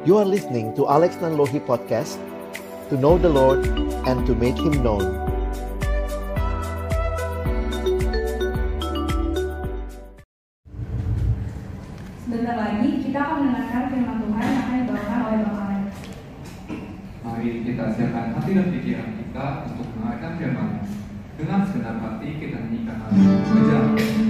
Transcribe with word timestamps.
You 0.00 0.16
are 0.16 0.24
listening 0.24 0.72
to 0.80 0.88
Alex 0.88 1.20
Nanlohi 1.20 1.60
Podcast 1.60 2.16
To 2.88 2.96
know 2.96 3.20
the 3.20 3.28
Lord 3.28 3.60
and 4.08 4.24
to 4.24 4.32
make 4.32 4.56
Him 4.56 4.80
known 4.80 5.04
Sebentar 12.24 12.56
lagi 12.56 13.04
kita 13.04 13.18
akan 13.20 13.36
mendengarkan 13.44 13.84
firman 13.92 14.16
Tuhan 14.24 14.40
yang 14.40 14.62
akan 14.64 14.76
dibawakan 14.80 15.18
oleh 15.20 15.38
Bapak 15.44 15.64
Alex. 15.68 15.88
Mari 17.20 17.50
kita 17.68 17.84
siapkan 17.92 18.26
hati 18.40 18.50
dan 18.56 18.66
pikiran 18.72 19.08
kita 19.20 19.44
untuk 19.68 19.86
mendengarkan 19.92 20.32
firman. 20.40 20.68
Dengan 21.36 21.60
segenap 21.68 21.96
hati 22.00 22.28
kita 22.40 22.56
nyanyikan 22.56 22.96
lagu 23.04 23.20
Kejar. 23.52 24.29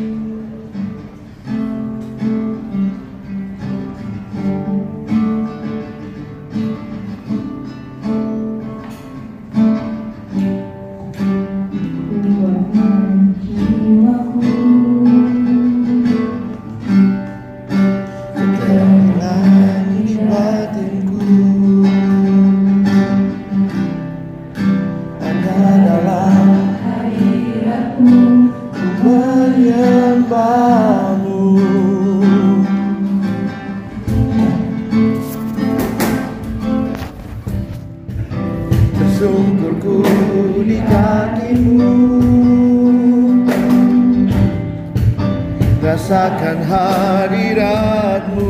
Rasakan 46.00 46.64
hadiratmu. 46.64 48.48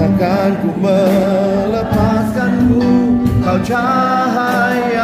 Takkan 0.00 0.56
ku 0.64 0.72
melepaskanmu 0.80 2.80
Kau 3.44 3.60
cahaya 3.60 4.95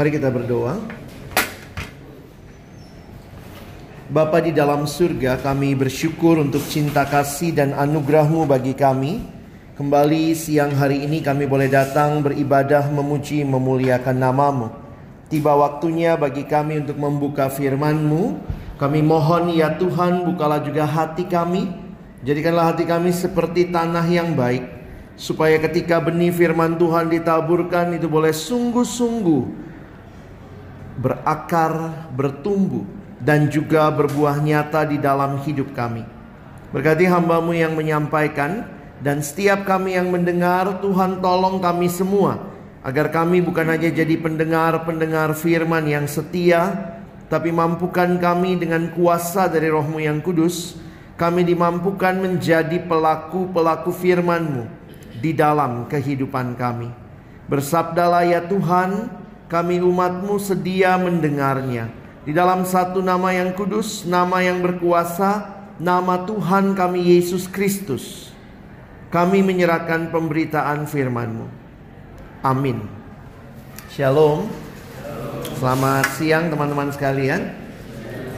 Mari 0.00 0.16
kita 0.16 0.32
berdoa. 0.32 0.80
Bapa 4.08 4.40
di 4.40 4.48
dalam 4.48 4.88
surga, 4.88 5.36
kami 5.36 5.76
bersyukur 5.76 6.40
untuk 6.40 6.64
cinta 6.64 7.04
kasih 7.04 7.52
dan 7.52 7.76
anugerahmu 7.76 8.48
bagi 8.48 8.72
kami. 8.72 9.20
Kembali 9.76 10.32
siang 10.32 10.72
hari 10.72 11.04
ini 11.04 11.20
kami 11.20 11.44
boleh 11.44 11.68
datang 11.68 12.24
beribadah, 12.24 12.88
memuji, 12.88 13.44
memuliakan 13.44 14.16
namamu. 14.16 14.72
Tiba 15.28 15.52
waktunya 15.52 16.16
bagi 16.16 16.48
kami 16.48 16.80
untuk 16.80 16.96
membuka 16.96 17.52
firman-Mu. 17.52 18.40
Kami 18.80 19.04
mohon 19.04 19.52
ya 19.52 19.76
Tuhan, 19.76 20.24
bukalah 20.24 20.64
juga 20.64 20.88
hati 20.88 21.28
kami. 21.28 21.68
Jadikanlah 22.24 22.72
hati 22.72 22.88
kami 22.88 23.12
seperti 23.12 23.68
tanah 23.68 24.08
yang 24.08 24.32
baik. 24.32 24.64
Supaya 25.20 25.60
ketika 25.60 26.00
benih 26.00 26.32
firman 26.32 26.80
Tuhan 26.80 27.12
ditaburkan 27.12 27.92
itu 28.00 28.08
boleh 28.08 28.32
sungguh-sungguh 28.32 29.68
berakar, 31.00 32.04
bertumbuh, 32.12 32.84
dan 33.16 33.48
juga 33.48 33.88
berbuah 33.88 34.36
nyata 34.40 34.84
di 34.84 35.00
dalam 35.00 35.40
hidup 35.40 35.72
kami. 35.72 36.04
Berkati 36.70 37.08
hambamu 37.08 37.56
yang 37.56 37.72
menyampaikan, 37.72 38.68
dan 39.00 39.24
setiap 39.24 39.64
kami 39.64 39.96
yang 39.96 40.12
mendengar, 40.12 40.84
Tuhan 40.84 41.24
tolong 41.24 41.56
kami 41.58 41.88
semua, 41.88 42.36
agar 42.84 43.08
kami 43.08 43.40
bukan 43.40 43.64
hanya 43.64 43.88
jadi 43.88 44.20
pendengar-pendengar 44.20 45.32
firman 45.32 45.88
yang 45.88 46.04
setia, 46.04 46.92
tapi 47.32 47.48
mampukan 47.48 48.20
kami 48.20 48.60
dengan 48.60 48.92
kuasa 48.92 49.48
dari 49.48 49.72
rohmu 49.72 50.04
yang 50.04 50.20
kudus, 50.20 50.76
kami 51.16 51.44
dimampukan 51.44 52.16
menjadi 52.16 52.80
pelaku-pelaku 52.88 53.92
firman-Mu 53.92 54.64
di 55.20 55.36
dalam 55.36 55.84
kehidupan 55.88 56.56
kami. 56.56 56.88
Bersabdalah 57.48 58.24
ya 58.24 58.40
Tuhan, 58.48 59.20
kami 59.50 59.82
umatmu 59.82 60.38
sedia 60.38 60.94
mendengarnya. 60.94 61.90
Di 62.22 62.30
dalam 62.30 62.62
satu 62.62 63.02
nama 63.02 63.34
yang 63.34 63.50
kudus, 63.58 64.06
nama 64.06 64.38
yang 64.38 64.62
berkuasa, 64.62 65.58
nama 65.82 66.22
Tuhan 66.22 66.78
kami 66.78 67.18
Yesus 67.18 67.50
Kristus. 67.50 68.30
kami 69.10 69.42
menyerahkan 69.42 70.14
pemberitaan 70.14 70.86
firman-Mu. 70.86 71.50
Amin. 72.46 72.78
Shalom. 73.90 74.46
Selamat 75.58 76.06
siang 76.14 76.46
teman-teman 76.46 76.94
sekalian. 76.94 77.58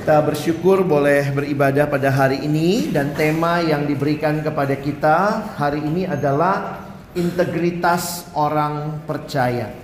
Kita 0.01 0.25
bersyukur 0.25 0.81
boleh 0.81 1.29
beribadah 1.29 1.85
pada 1.93 2.09
hari 2.09 2.41
ini 2.49 2.89
dan 2.89 3.13
tema 3.13 3.61
yang 3.61 3.85
diberikan 3.85 4.41
kepada 4.41 4.73
kita 4.81 5.45
hari 5.61 5.85
ini 5.85 6.09
adalah 6.09 6.89
integritas 7.13 8.27
orang 8.33 9.05
percaya. 9.05 9.82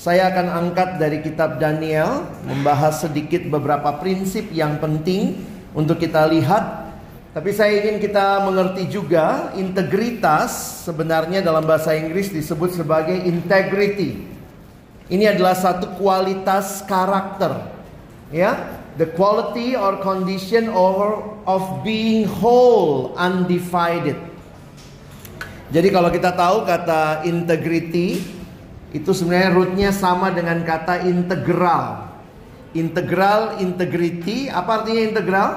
Saya 0.00 0.32
akan 0.32 0.48
angkat 0.48 0.96
dari 0.96 1.20
kitab 1.20 1.60
Daniel 1.60 2.24
membahas 2.48 3.04
sedikit 3.04 3.44
beberapa 3.52 4.00
prinsip 4.00 4.48
yang 4.48 4.80
penting 4.80 5.44
untuk 5.76 6.00
kita 6.00 6.24
lihat. 6.24 6.88
Tapi 7.36 7.52
saya 7.52 7.84
ingin 7.84 8.00
kita 8.00 8.40
mengerti 8.48 8.88
juga 8.88 9.52
integritas 9.60 10.80
sebenarnya 10.88 11.44
dalam 11.44 11.68
bahasa 11.68 11.92
Inggris 11.92 12.32
disebut 12.32 12.80
sebagai 12.80 13.12
integrity. 13.12 14.24
Ini 15.12 15.36
adalah 15.36 15.52
satu 15.52 15.92
kualitas 16.00 16.80
karakter. 16.88 17.60
Ya, 18.32 18.80
the 18.96 19.04
quality 19.04 19.76
or 19.76 20.00
condition 20.00 20.72
or 20.72 21.28
of 21.44 21.84
being 21.84 22.24
whole, 22.24 23.12
undivided. 23.20 24.16
Jadi 25.68 25.92
kalau 25.92 26.08
kita 26.08 26.32
tahu 26.32 26.64
kata 26.64 27.28
integrity 27.28 28.39
itu 28.90 29.14
sebenarnya 29.14 29.50
rootnya 29.54 29.90
sama 29.94 30.34
dengan 30.34 30.66
kata 30.66 31.06
integral. 31.06 32.10
Integral, 32.70 33.58
integrity, 33.62 34.46
apa 34.46 34.82
artinya 34.82 35.02
integral? 35.02 35.48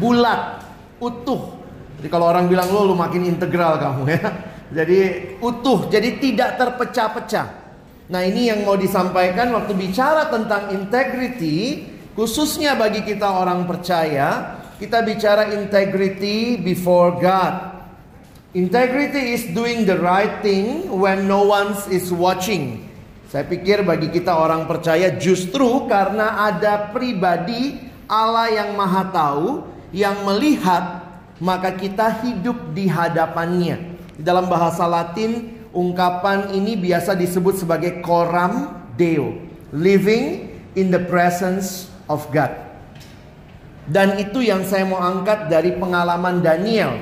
Bulat, 0.00 0.64
utuh. 1.00 1.60
Jadi 2.00 2.08
kalau 2.08 2.28
orang 2.28 2.48
bilang 2.48 2.72
lo 2.72 2.88
lu 2.88 2.96
makin 2.96 3.24
integral 3.24 3.76
kamu 3.80 4.02
ya. 4.08 4.28
Jadi 4.68 5.00
utuh, 5.40 5.88
jadi 5.88 6.20
tidak 6.20 6.60
terpecah-pecah. 6.60 7.46
Nah 8.08 8.20
ini 8.24 8.48
yang 8.48 8.64
mau 8.64 8.76
disampaikan 8.76 9.52
waktu 9.52 9.76
bicara 9.76 10.32
tentang 10.32 10.72
integrity 10.72 11.84
Khususnya 12.16 12.72
bagi 12.72 13.04
kita 13.04 13.28
orang 13.28 13.68
percaya 13.68 14.56
Kita 14.80 15.04
bicara 15.04 15.52
integrity 15.52 16.56
before 16.56 17.20
God 17.20 17.67
Integrity 18.56 19.36
is 19.36 19.44
doing 19.52 19.84
the 19.84 20.00
right 20.00 20.40
thing 20.40 20.88
when 20.88 21.28
no 21.28 21.44
one 21.44 21.76
is 21.92 22.08
watching 22.08 22.88
Saya 23.28 23.44
pikir 23.44 23.84
bagi 23.84 24.08
kita 24.08 24.32
orang 24.32 24.64
percaya 24.64 25.12
justru 25.20 25.84
karena 25.84 26.48
ada 26.48 26.88
pribadi 26.88 27.76
Allah 28.08 28.48
yang 28.48 28.72
maha 28.72 29.04
tahu 29.12 29.68
Yang 29.92 30.16
melihat 30.24 30.84
maka 31.44 31.76
kita 31.76 32.24
hidup 32.24 32.72
di 32.72 32.88
hadapannya 32.88 34.00
Dalam 34.16 34.48
bahasa 34.48 34.88
latin 34.88 35.58
ungkapan 35.72 36.56
ini 36.56 36.74
biasa 36.74 37.14
disebut 37.14 37.60
sebagai 37.60 38.00
koram 38.00 38.78
deo, 38.98 39.38
living 39.70 40.50
in 40.74 40.90
the 40.90 41.00
presence 41.06 41.86
of 42.10 42.26
God. 42.34 42.50
Dan 43.88 44.20
itu 44.20 44.44
yang 44.44 44.66
saya 44.68 44.84
mau 44.84 45.00
angkat 45.00 45.48
dari 45.48 45.72
pengalaman 45.78 46.44
Daniel. 46.44 47.00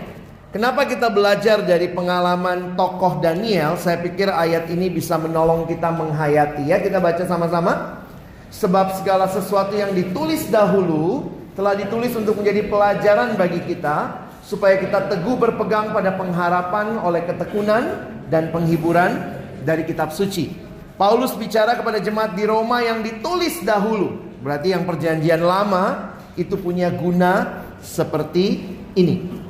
Kenapa 0.57 0.89
kita 0.89 1.13
belajar 1.13 1.61
dari 1.69 1.93
pengalaman 1.93 2.81
tokoh 2.81 3.21
Daniel? 3.21 3.77
Saya 3.77 4.01
pikir 4.01 4.33
ayat 4.33 4.73
ini 4.73 4.89
bisa 4.89 5.21
menolong 5.21 5.69
kita 5.69 5.93
menghayati 5.93 6.73
ya. 6.73 6.81
Kita 6.81 6.97
baca 6.97 7.29
sama-sama. 7.29 8.01
Sebab 8.49 8.97
segala 8.97 9.29
sesuatu 9.29 9.77
yang 9.77 9.93
ditulis 9.93 10.49
dahulu 10.49 11.29
telah 11.53 11.77
ditulis 11.77 12.17
untuk 12.17 12.41
menjadi 12.41 12.73
pelajaran 12.73 13.37
bagi 13.37 13.69
kita 13.69 14.25
supaya 14.41 14.81
kita 14.81 15.13
teguh 15.13 15.37
berpegang 15.37 15.93
pada 15.93 16.17
pengharapan 16.17 17.05
oleh 17.05 17.21
ketekunan 17.29 18.09
dan 18.33 18.49
penghiburan 18.49 19.37
dari 19.61 19.85
kitab 19.85 20.09
suci. 20.09 20.57
Paulus 20.97 21.37
bicara 21.37 21.77
kepada 21.77 22.01
jemaat 22.01 22.33
di 22.33 22.49
Roma 22.49 22.81
yang 22.81 23.05
ditulis 23.05 23.61
dahulu. 23.61 24.41
Berarti 24.41 24.73
yang 24.73 24.89
perjanjian 24.89 25.45
lama 25.45 26.17
itu 26.33 26.57
punya 26.57 26.89
guna 26.89 27.61
seperti 27.85 28.73
ini. 28.97 29.45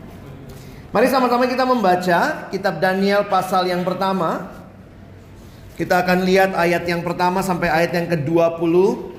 Mari 0.97 1.13
sama-sama 1.13 1.45
kita 1.45 1.69
membaca 1.69 2.49
kitab 2.49 2.81
Daniel 2.81 3.29
pasal 3.29 3.69
yang 3.69 3.85
pertama. 3.85 4.49
Kita 5.77 6.01
akan 6.01 6.25
lihat 6.25 6.57
ayat 6.57 6.89
yang 6.89 7.05
pertama 7.05 7.45
sampai 7.45 7.69
ayat 7.69 7.93
yang 7.93 8.09
ke-21. 8.17 9.13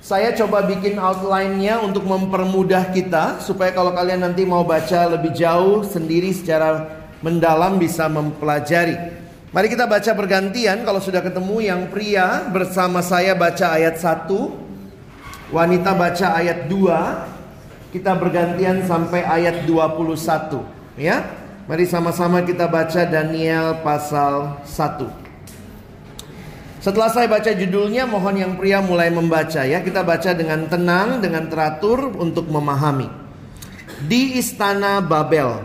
Saya 0.00 0.32
coba 0.40 0.64
bikin 0.64 0.96
outline-nya 0.96 1.84
untuk 1.84 2.08
mempermudah 2.08 2.96
kita 2.96 3.44
supaya 3.44 3.76
kalau 3.76 3.92
kalian 3.92 4.24
nanti 4.24 4.48
mau 4.48 4.64
baca 4.64 5.04
lebih 5.04 5.36
jauh 5.36 5.84
sendiri 5.84 6.32
secara 6.32 6.88
mendalam 7.20 7.76
bisa 7.76 8.08
mempelajari. 8.08 8.96
Mari 9.52 9.68
kita 9.68 9.84
baca 9.84 10.16
bergantian 10.16 10.80
kalau 10.88 11.04
sudah 11.04 11.20
ketemu 11.20 11.60
yang 11.60 11.92
pria 11.92 12.48
bersama 12.48 13.04
saya 13.04 13.36
baca 13.36 13.76
ayat 13.76 14.00
1, 14.00 14.32
wanita 15.52 15.92
baca 15.92 16.40
ayat 16.40 16.72
2, 16.72 17.33
kita 17.94 18.18
bergantian 18.18 18.82
sampai 18.82 19.22
ayat 19.22 19.62
21 19.70 20.98
ya. 20.98 21.22
Mari 21.70 21.86
sama-sama 21.86 22.42
kita 22.42 22.66
baca 22.66 23.06
Daniel 23.06 23.80
pasal 23.86 24.60
1. 24.66 25.08
Setelah 26.82 27.08
saya 27.08 27.24
baca 27.24 27.48
judulnya, 27.48 28.04
mohon 28.04 28.36
yang 28.36 28.52
pria 28.60 28.84
mulai 28.84 29.08
membaca 29.08 29.64
ya. 29.64 29.80
Kita 29.80 30.04
baca 30.04 30.36
dengan 30.36 30.68
tenang, 30.68 31.24
dengan 31.24 31.48
teratur 31.48 32.12
untuk 32.20 32.52
memahami. 32.52 33.08
Di 34.04 34.36
istana 34.36 35.00
Babel, 35.00 35.64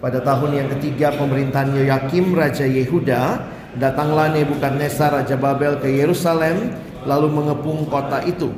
pada 0.00 0.24
tahun 0.24 0.64
yang 0.64 0.68
ketiga 0.78 1.12
pemerintahan 1.12 1.76
Yoyakim 1.76 2.32
Raja 2.32 2.64
Yehuda, 2.64 3.44
datanglah 3.76 4.32
Nebukadnezar 4.32 5.12
Raja 5.12 5.36
Babel 5.36 5.76
ke 5.84 5.92
Yerusalem 5.92 6.72
lalu 7.04 7.28
mengepung 7.28 7.84
kota 7.92 8.24
itu. 8.24 8.48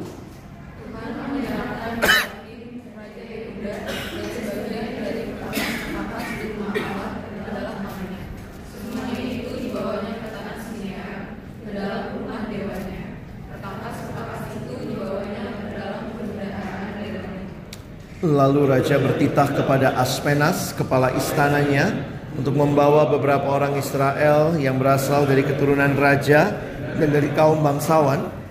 Lalu 18.35 18.67
raja 18.67 18.99
bertitah 18.99 19.47
kepada 19.55 19.95
Aspenas, 19.95 20.75
kepala 20.75 21.15
istananya, 21.15 21.95
untuk 22.35 22.59
membawa 22.59 23.07
beberapa 23.07 23.47
orang 23.47 23.79
Israel 23.79 24.59
yang 24.59 24.75
berasal 24.83 25.23
dari 25.23 25.47
keturunan 25.47 25.95
raja 25.95 26.51
dan 26.99 27.15
dari 27.15 27.31
kaum 27.31 27.63
bangsawan 27.63 28.44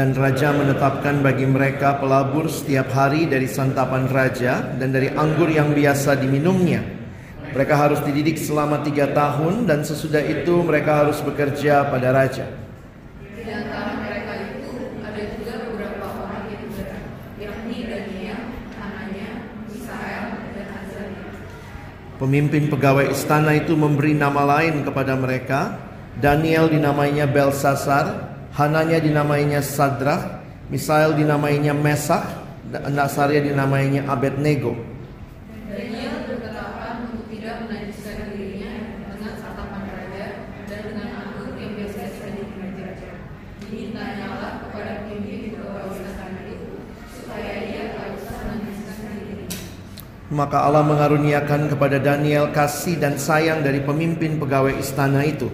Dan 0.00 0.16
raja 0.16 0.48
menetapkan 0.56 1.20
bagi 1.20 1.44
mereka 1.44 2.00
pelabur 2.00 2.48
setiap 2.48 2.88
hari 2.88 3.28
dari 3.28 3.44
santapan 3.44 4.08
raja 4.08 4.72
dan 4.80 4.96
dari 4.96 5.12
anggur 5.12 5.52
yang 5.52 5.76
biasa 5.76 6.16
diminumnya. 6.16 6.80
Mereka 7.52 7.74
harus 7.76 8.00
dididik 8.08 8.40
selama 8.40 8.80
tiga 8.80 9.12
tahun 9.12 9.68
dan 9.68 9.84
sesudah 9.84 10.24
itu 10.24 10.64
mereka 10.64 11.04
harus 11.04 11.20
bekerja 11.20 11.84
pada 11.92 12.16
raja. 12.16 12.48
Pemimpin 22.16 22.72
pegawai 22.72 23.12
istana 23.12 23.52
itu 23.52 23.76
memberi 23.76 24.16
nama 24.16 24.48
lain 24.48 24.80
kepada 24.80 25.12
mereka. 25.12 25.76
Daniel 26.16 26.72
dinamainya 26.72 27.28
Belsasar, 27.28 28.29
Hananya 28.60 29.00
dinamainya 29.00 29.64
Sadrah, 29.64 30.44
Misael 30.68 31.16
dinamainya 31.16 31.72
Mesah, 31.72 32.28
dan 32.68 32.92
Nasaria 32.92 33.40
dinamainya 33.40 34.04
Abednego. 34.04 34.76
Daniel 35.64 36.28
berkata 36.28 37.08
untuk 37.08 37.24
tidak 37.32 37.64
menajiskan 37.64 38.36
dirinya 38.36 39.00
dengan 39.00 39.32
santapan 39.40 39.82
raja 39.88 40.26
dan 40.68 40.80
dengan 40.92 41.08
anggur 41.08 41.56
yang 41.56 41.72
biasa 41.72 42.04
disajikan 42.04 42.70
raja. 42.84 43.12
Jadi 43.64 43.96
tanyalah 43.96 44.52
kepada 44.68 44.92
pemimpin 45.08 45.38
di 45.40 45.50
bawah 45.56 45.96
istana 45.96 46.40
itu 46.44 46.70
supaya 47.16 47.52
ia 47.64 47.84
tak 47.96 48.06
usah 48.12 48.40
menajiskan 48.44 49.12
dirinya. 49.24 49.58
Maka 50.36 50.58
Allah 50.68 50.84
mengaruniakan 50.84 51.60
kepada 51.72 51.96
Daniel 51.96 52.52
kasih 52.52 53.00
dan 53.00 53.16
sayang 53.16 53.64
dari 53.64 53.80
pemimpin 53.80 54.36
pegawai 54.36 54.76
istana 54.76 55.24
itu. 55.24 55.48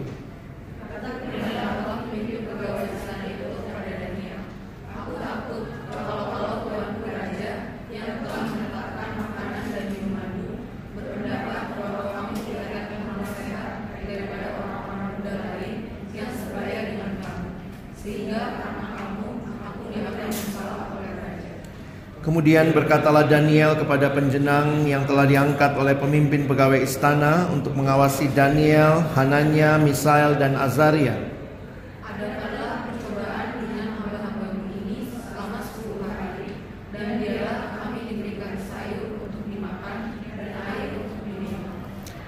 Kemudian 22.46 22.78
berkatalah 22.78 23.26
Daniel 23.26 23.74
kepada 23.74 24.06
penjenang 24.14 24.86
yang 24.86 25.02
telah 25.02 25.26
diangkat 25.26 25.74
oleh 25.74 25.98
pemimpin 25.98 26.46
pegawai 26.46 26.78
istana 26.78 27.50
untuk 27.50 27.74
mengawasi 27.74 28.30
Daniel, 28.38 29.02
Hananya, 29.18 29.82
Misael, 29.82 30.38
dan 30.38 30.54
Azaria. 30.54 31.18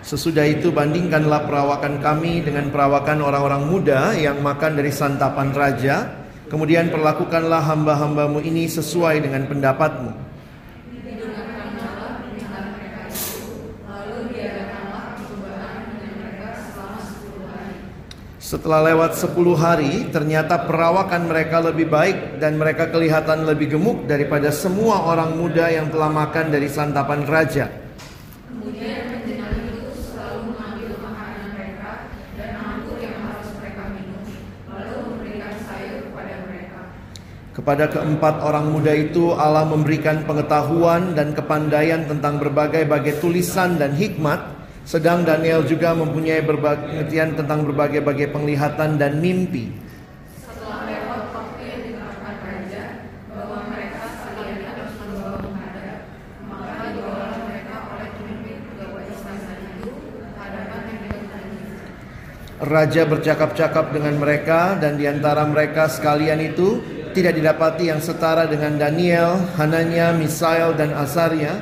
Sesudah 0.03 0.43
itu 0.51 0.75
bandingkanlah 0.75 1.47
perawakan 1.47 2.03
kami 2.03 2.43
dengan 2.43 2.75
perawakan 2.75 3.23
orang-orang 3.23 3.71
muda 3.71 4.19
yang 4.19 4.43
makan 4.43 4.83
dari 4.83 4.91
santapan 4.91 5.55
raja. 5.55 6.18
Kemudian 6.49 6.89
perlakukanlah 6.89 7.61
hamba-hambamu 7.61 8.41
ini 8.41 8.65
sesuai 8.65 9.21
dengan 9.21 9.45
pendapatmu. 9.45 10.29
Setelah 18.49 18.81
lewat 18.81 19.13
10 19.13 19.37
hari, 19.61 20.09
ternyata 20.09 20.65
perawakan 20.65 21.29
mereka 21.29 21.61
lebih 21.61 21.85
baik 21.85 22.41
dan 22.41 22.57
mereka 22.57 22.89
kelihatan 22.89 23.45
lebih 23.45 23.77
gemuk 23.77 24.09
daripada 24.09 24.49
semua 24.49 25.05
orang 25.05 25.37
muda 25.37 25.69
yang 25.69 25.93
telah 25.93 26.09
makan 26.09 26.49
dari 26.49 26.65
santapan 26.65 27.29
raja. 27.29 27.88
Kepada 37.69 37.85
keempat 37.93 38.41
orang 38.49 38.73
muda 38.73 38.97
itu 38.97 39.37
Allah 39.37 39.69
memberikan 39.69 40.25
pengetahuan 40.25 41.13
dan 41.13 41.37
kepandaian 41.37 42.01
tentang 42.09 42.41
berbagai-bagai 42.41 43.21
tulisan 43.21 43.77
dan 43.77 43.93
hikmat 43.93 44.41
Sedang 44.89 45.21
Daniel 45.21 45.61
juga 45.69 45.93
mempunyai 45.93 46.41
pengertian 46.49 47.37
tentang 47.37 47.69
berbagai-bagai 47.69 48.33
penglihatan 48.33 48.97
dan 48.97 49.21
mimpi. 49.21 49.69
Raja 62.59 63.05
bercakap-cakap 63.05 63.93
dengan 63.93 64.17
mereka 64.17 64.73
dan 64.81 64.97
di 64.97 65.05
antara 65.05 65.45
mereka 65.45 65.85
sekalian 65.85 66.41
itu 66.41 66.98
tidak 67.13 67.37
didapati 67.39 67.89
yang 67.89 68.01
setara 68.03 68.45
dengan 68.45 68.77
Daniel, 68.77 69.39
Hananya, 69.57 70.13
Misael, 70.13 70.77
dan 70.77 70.93
Asaria, 70.93 71.57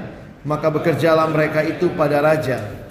maka 0.46 0.70
bekerjalah 0.70 1.26
mereka 1.30 1.62
itu 1.66 1.90
pada 1.94 2.22
raja. 2.22 2.86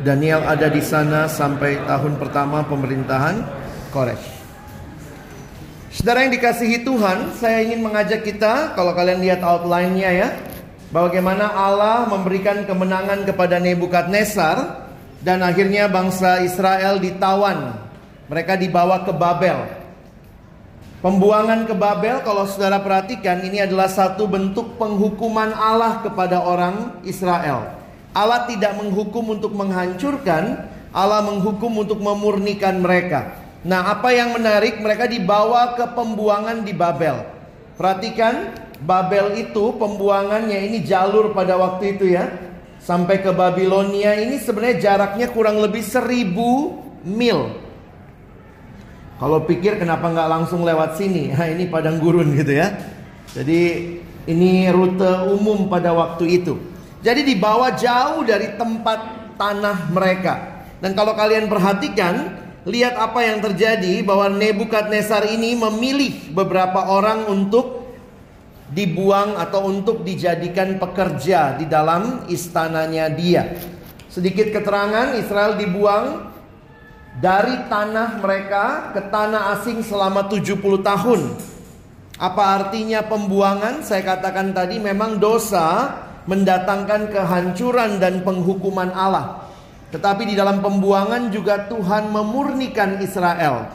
Daniel 0.00 0.40
ada 0.48 0.72
di 0.72 0.80
sana 0.80 1.28
sampai 1.28 1.76
tahun 1.84 2.16
pertama 2.16 2.64
pemerintahan 2.64 3.44
Koresh. 3.92 4.39
Saudara 5.90 6.22
yang 6.22 6.30
dikasihi 6.38 6.86
Tuhan, 6.86 7.34
saya 7.34 7.66
ingin 7.66 7.82
mengajak 7.82 8.22
kita, 8.22 8.78
kalau 8.78 8.94
kalian 8.94 9.26
lihat 9.26 9.42
outline-nya 9.42 10.10
ya, 10.14 10.28
bagaimana 10.94 11.50
Allah 11.50 12.06
memberikan 12.06 12.62
kemenangan 12.62 13.26
kepada 13.26 13.58
Nebukadnezar 13.58 14.86
dan 15.18 15.42
akhirnya 15.42 15.90
bangsa 15.90 16.46
Israel 16.46 17.02
ditawan. 17.02 17.74
Mereka 18.30 18.54
dibawa 18.62 19.02
ke 19.02 19.10
Babel. 19.10 19.66
Pembuangan 21.02 21.66
ke 21.66 21.74
Babel 21.74 22.22
kalau 22.22 22.46
saudara 22.46 22.78
perhatikan 22.78 23.42
ini 23.42 23.58
adalah 23.58 23.90
satu 23.90 24.30
bentuk 24.30 24.78
penghukuman 24.78 25.50
Allah 25.58 26.06
kepada 26.06 26.38
orang 26.38 27.02
Israel. 27.02 27.66
Allah 28.14 28.46
tidak 28.46 28.78
menghukum 28.78 29.34
untuk 29.34 29.58
menghancurkan, 29.58 30.70
Allah 30.94 31.18
menghukum 31.26 31.82
untuk 31.82 31.98
memurnikan 31.98 32.78
mereka. 32.78 33.39
Nah, 33.60 33.92
apa 33.92 34.08
yang 34.16 34.32
menarik, 34.32 34.80
mereka 34.80 35.04
dibawa 35.04 35.76
ke 35.76 35.84
pembuangan 35.92 36.64
di 36.64 36.72
Babel. 36.72 37.28
Perhatikan, 37.76 38.56
Babel 38.80 39.36
itu 39.36 39.76
pembuangannya 39.76 40.64
ini 40.64 40.80
jalur 40.80 41.36
pada 41.36 41.60
waktu 41.60 41.96
itu 41.96 42.08
ya. 42.08 42.32
Sampai 42.80 43.20
ke 43.20 43.28
Babilonia 43.36 44.16
ini 44.16 44.40
sebenarnya 44.40 44.80
jaraknya 44.80 45.28
kurang 45.28 45.60
lebih 45.60 45.84
seribu 45.84 46.80
mil. 47.04 47.60
Kalau 49.20 49.44
pikir 49.44 49.76
kenapa 49.76 50.08
nggak 50.08 50.30
langsung 50.32 50.64
lewat 50.64 50.96
sini? 50.96 51.28
Nah, 51.36 51.44
ini 51.44 51.68
padang 51.68 52.00
gurun 52.00 52.32
gitu 52.32 52.56
ya. 52.56 52.72
Jadi 53.36 53.60
ini 54.24 54.72
rute 54.72 55.28
umum 55.28 55.68
pada 55.68 55.92
waktu 55.92 56.40
itu. 56.40 56.56
Jadi 57.04 57.28
dibawa 57.28 57.76
jauh 57.76 58.24
dari 58.24 58.56
tempat 58.56 59.32
tanah 59.36 59.92
mereka. 59.92 60.64
Dan 60.80 60.96
kalau 60.96 61.12
kalian 61.12 61.52
perhatikan, 61.52 62.32
lihat 62.68 62.96
apa 62.96 63.24
yang 63.24 63.40
terjadi 63.40 64.04
bahwa 64.04 64.28
Nebukadnezar 64.28 65.24
ini 65.32 65.56
memilih 65.56 66.32
beberapa 66.36 66.92
orang 66.92 67.24
untuk 67.28 67.80
dibuang 68.70 69.34
atau 69.34 69.66
untuk 69.66 70.06
dijadikan 70.06 70.78
pekerja 70.78 71.58
di 71.58 71.66
dalam 71.66 72.28
istananya 72.30 73.10
dia. 73.10 73.56
Sedikit 74.06 74.50
keterangan, 74.54 75.18
Israel 75.18 75.58
dibuang 75.58 76.30
dari 77.18 77.66
tanah 77.66 78.22
mereka 78.22 78.94
ke 78.94 79.10
tanah 79.10 79.58
asing 79.58 79.82
selama 79.82 80.30
70 80.30 80.60
tahun. 80.82 81.20
Apa 82.20 82.42
artinya 82.62 83.00
pembuangan? 83.02 83.82
Saya 83.82 84.04
katakan 84.04 84.52
tadi 84.52 84.76
memang 84.78 85.16
dosa 85.18 85.96
mendatangkan 86.28 87.10
kehancuran 87.10 87.98
dan 87.98 88.22
penghukuman 88.22 88.92
Allah. 88.92 89.49
Tetapi 89.90 90.22
di 90.22 90.34
dalam 90.38 90.62
pembuangan 90.62 91.34
juga 91.34 91.66
Tuhan 91.66 92.14
memurnikan 92.14 93.02
Israel. 93.02 93.66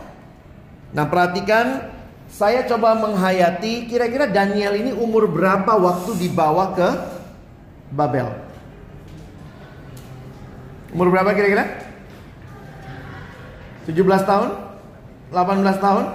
Nah, 0.96 1.06
perhatikan, 1.12 1.92
saya 2.32 2.64
coba 2.64 2.96
menghayati 2.96 3.92
kira-kira 3.92 4.32
Daniel 4.32 4.80
ini 4.80 4.92
umur 4.96 5.28
berapa 5.28 5.76
waktu 5.76 6.16
dibawa 6.16 6.72
ke 6.72 6.90
Babel? 7.92 8.32
Umur 10.96 11.12
berapa 11.12 11.36
kira-kira? 11.36 11.68
17 13.84 14.24
tahun? 14.24 14.50
18 15.36 15.84
tahun? 15.84 16.06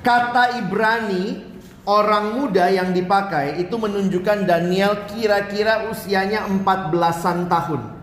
Kata 0.00 0.62
Ibrani 0.62 1.44
orang 1.84 2.38
muda 2.38 2.70
yang 2.70 2.94
dipakai 2.94 3.60
itu 3.60 3.74
menunjukkan 3.74 4.46
Daniel 4.46 5.10
kira-kira 5.10 5.90
usianya 5.90 6.46
14-an 6.46 7.50
tahun. 7.50 7.99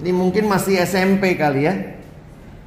Ini 0.00 0.16
mungkin 0.16 0.48
masih 0.48 0.80
SMP 0.80 1.36
kali 1.36 1.68
ya. 1.68 1.76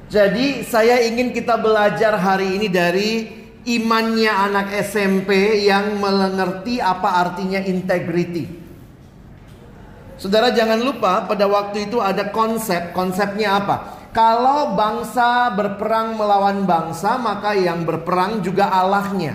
Jadi 0.06 0.62
saya 0.62 1.02
ingin 1.02 1.34
kita 1.34 1.58
belajar 1.58 2.14
hari 2.14 2.54
ini 2.54 2.70
dari 2.70 3.10
imannya 3.66 4.30
anak 4.30 4.70
SMP 4.86 5.64
yang 5.66 5.98
mengerti 5.98 6.78
apa 6.78 7.26
artinya 7.26 7.58
integrity. 7.58 8.46
Saudara 10.14 10.54
jangan 10.54 10.78
lupa 10.78 11.26
pada 11.26 11.50
waktu 11.50 11.90
itu 11.90 11.98
ada 11.98 12.30
konsep, 12.30 12.94
konsepnya 12.94 13.58
apa? 13.58 14.06
Kalau 14.14 14.78
bangsa 14.78 15.50
berperang 15.50 16.14
melawan 16.14 16.62
bangsa, 16.62 17.18
maka 17.18 17.50
yang 17.58 17.82
berperang 17.82 18.38
juga 18.46 18.70
Allahnya. 18.70 19.34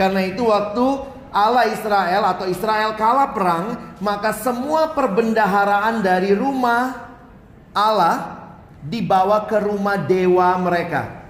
Karena 0.00 0.24
itu 0.24 0.48
waktu 0.48 1.12
Allah 1.28 1.68
Israel 1.68 2.24
atau 2.32 2.48
Israel 2.48 2.96
kalah 2.96 3.36
perang, 3.36 3.66
maka 4.00 4.32
semua 4.32 4.96
perbendaharaan 4.96 6.00
dari 6.00 6.32
rumah 6.32 7.03
Allah 7.74 8.46
dibawa 8.86 9.50
ke 9.50 9.58
rumah 9.58 9.98
dewa 9.98 10.54
mereka. 10.62 11.26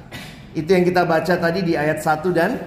Itu 0.52 0.70
yang 0.70 0.84
kita 0.86 1.02
baca 1.08 1.34
tadi 1.34 1.64
di 1.64 1.74
ayat 1.74 2.04
1 2.04 2.30
dan 2.30 2.60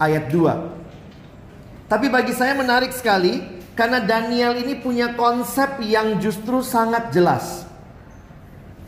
ayat 0.00 0.32
2. 0.32 1.86
Tapi 1.92 2.06
bagi 2.08 2.32
saya 2.32 2.56
menarik 2.56 2.90
sekali 2.90 3.38
karena 3.78 4.02
Daniel 4.02 4.58
ini 4.58 4.74
punya 4.80 5.14
konsep 5.14 5.78
yang 5.84 6.18
justru 6.18 6.64
sangat 6.64 7.14
jelas. 7.14 7.68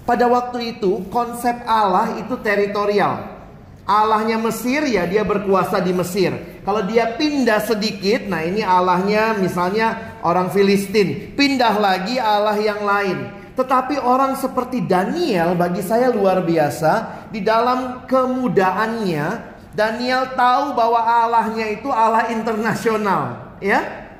Pada 0.02 0.26
waktu 0.26 0.74
itu 0.80 1.06
konsep 1.12 1.62
Allah 1.68 2.18
itu 2.18 2.34
teritorial. 2.42 3.38
Allahnya 3.86 4.38
Mesir 4.38 4.86
ya 4.86 5.06
dia 5.06 5.22
berkuasa 5.22 5.78
di 5.78 5.94
Mesir. 5.94 6.62
Kalau 6.66 6.82
dia 6.86 7.14
pindah 7.14 7.58
sedikit, 7.62 8.26
nah 8.26 8.42
ini 8.42 8.62
Allahnya 8.62 9.38
misalnya 9.38 10.18
orang 10.22 10.50
Filistin. 10.50 11.34
Pindah 11.38 11.74
lagi 11.78 12.18
Allah 12.18 12.58
yang 12.58 12.82
lain. 12.82 13.39
Tetapi 13.54 13.98
orang 14.00 14.38
seperti 14.38 14.86
Daniel 14.86 15.58
bagi 15.58 15.82
saya 15.82 16.08
luar 16.08 16.40
biasa 16.46 17.26
di 17.34 17.42
dalam 17.42 18.06
kemudaannya 18.06 19.50
Daniel 19.70 20.34
tahu 20.34 20.74
bahwa 20.74 20.98
Allahnya 20.98 21.66
itu 21.78 21.88
Allah 21.94 22.30
internasional, 22.34 23.54
ya. 23.62 24.10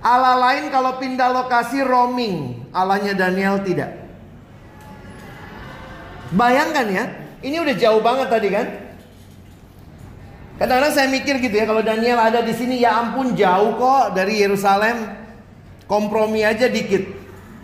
Allah 0.00 0.38
lain 0.38 0.72
kalau 0.72 0.96
pindah 0.96 1.28
lokasi 1.34 1.84
roaming, 1.84 2.64
Allahnya 2.72 3.12
Daniel 3.12 3.60
tidak. 3.60 3.92
Bayangkan 6.32 6.86
ya, 6.88 7.04
ini 7.44 7.56
udah 7.60 7.74
jauh 7.76 8.00
banget 8.00 8.28
tadi 8.28 8.48
kan? 8.48 8.66
Kadang-kadang 10.56 10.94
saya 10.96 11.08
mikir 11.12 11.36
gitu 11.44 11.52
ya, 11.52 11.68
kalau 11.68 11.84
Daniel 11.84 12.16
ada 12.16 12.40
di 12.40 12.56
sini 12.56 12.80
ya 12.80 12.96
ampun 12.96 13.36
jauh 13.36 13.76
kok 13.76 14.16
dari 14.16 14.40
Yerusalem. 14.40 15.26
Kompromi 15.86 16.42
aja 16.42 16.66
dikit. 16.66 17.04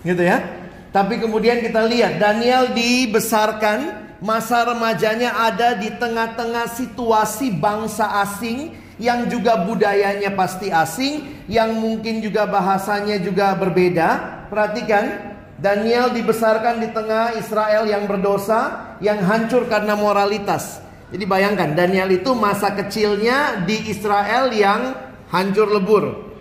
Gitu 0.04 0.23
ya. 0.23 0.62
Tapi 0.93 1.25
kemudian 1.25 1.65
kita 1.65 1.89
lihat 1.89 2.21
Daniel 2.21 2.77
dibesarkan, 2.77 4.13
masa 4.21 4.69
remajanya 4.69 5.49
ada 5.49 5.73
di 5.73 5.89
tengah-tengah 5.89 6.69
situasi 6.69 7.49
bangsa 7.57 8.21
asing 8.21 8.77
yang 9.01 9.27
juga 9.33 9.65
budayanya 9.65 10.37
pasti 10.37 10.69
asing, 10.69 11.45
yang 11.49 11.81
mungkin 11.81 12.21
juga 12.21 12.45
bahasanya 12.45 13.19
juga 13.25 13.57
berbeda. 13.57 14.09
Perhatikan, 14.53 15.33
Daniel 15.57 16.13
dibesarkan 16.13 16.85
di 16.85 16.93
tengah 16.93 17.41
Israel 17.41 17.89
yang 17.89 18.05
berdosa, 18.05 18.95
yang 19.01 19.25
hancur 19.25 19.65
karena 19.73 19.97
moralitas. 19.97 20.85
Jadi 21.09 21.25
bayangkan 21.25 21.73
Daniel 21.73 22.13
itu 22.13 22.37
masa 22.37 22.77
kecilnya 22.77 23.65
di 23.65 23.89
Israel 23.89 24.53
yang 24.53 24.93
hancur 25.33 25.73
lebur. 25.73 26.33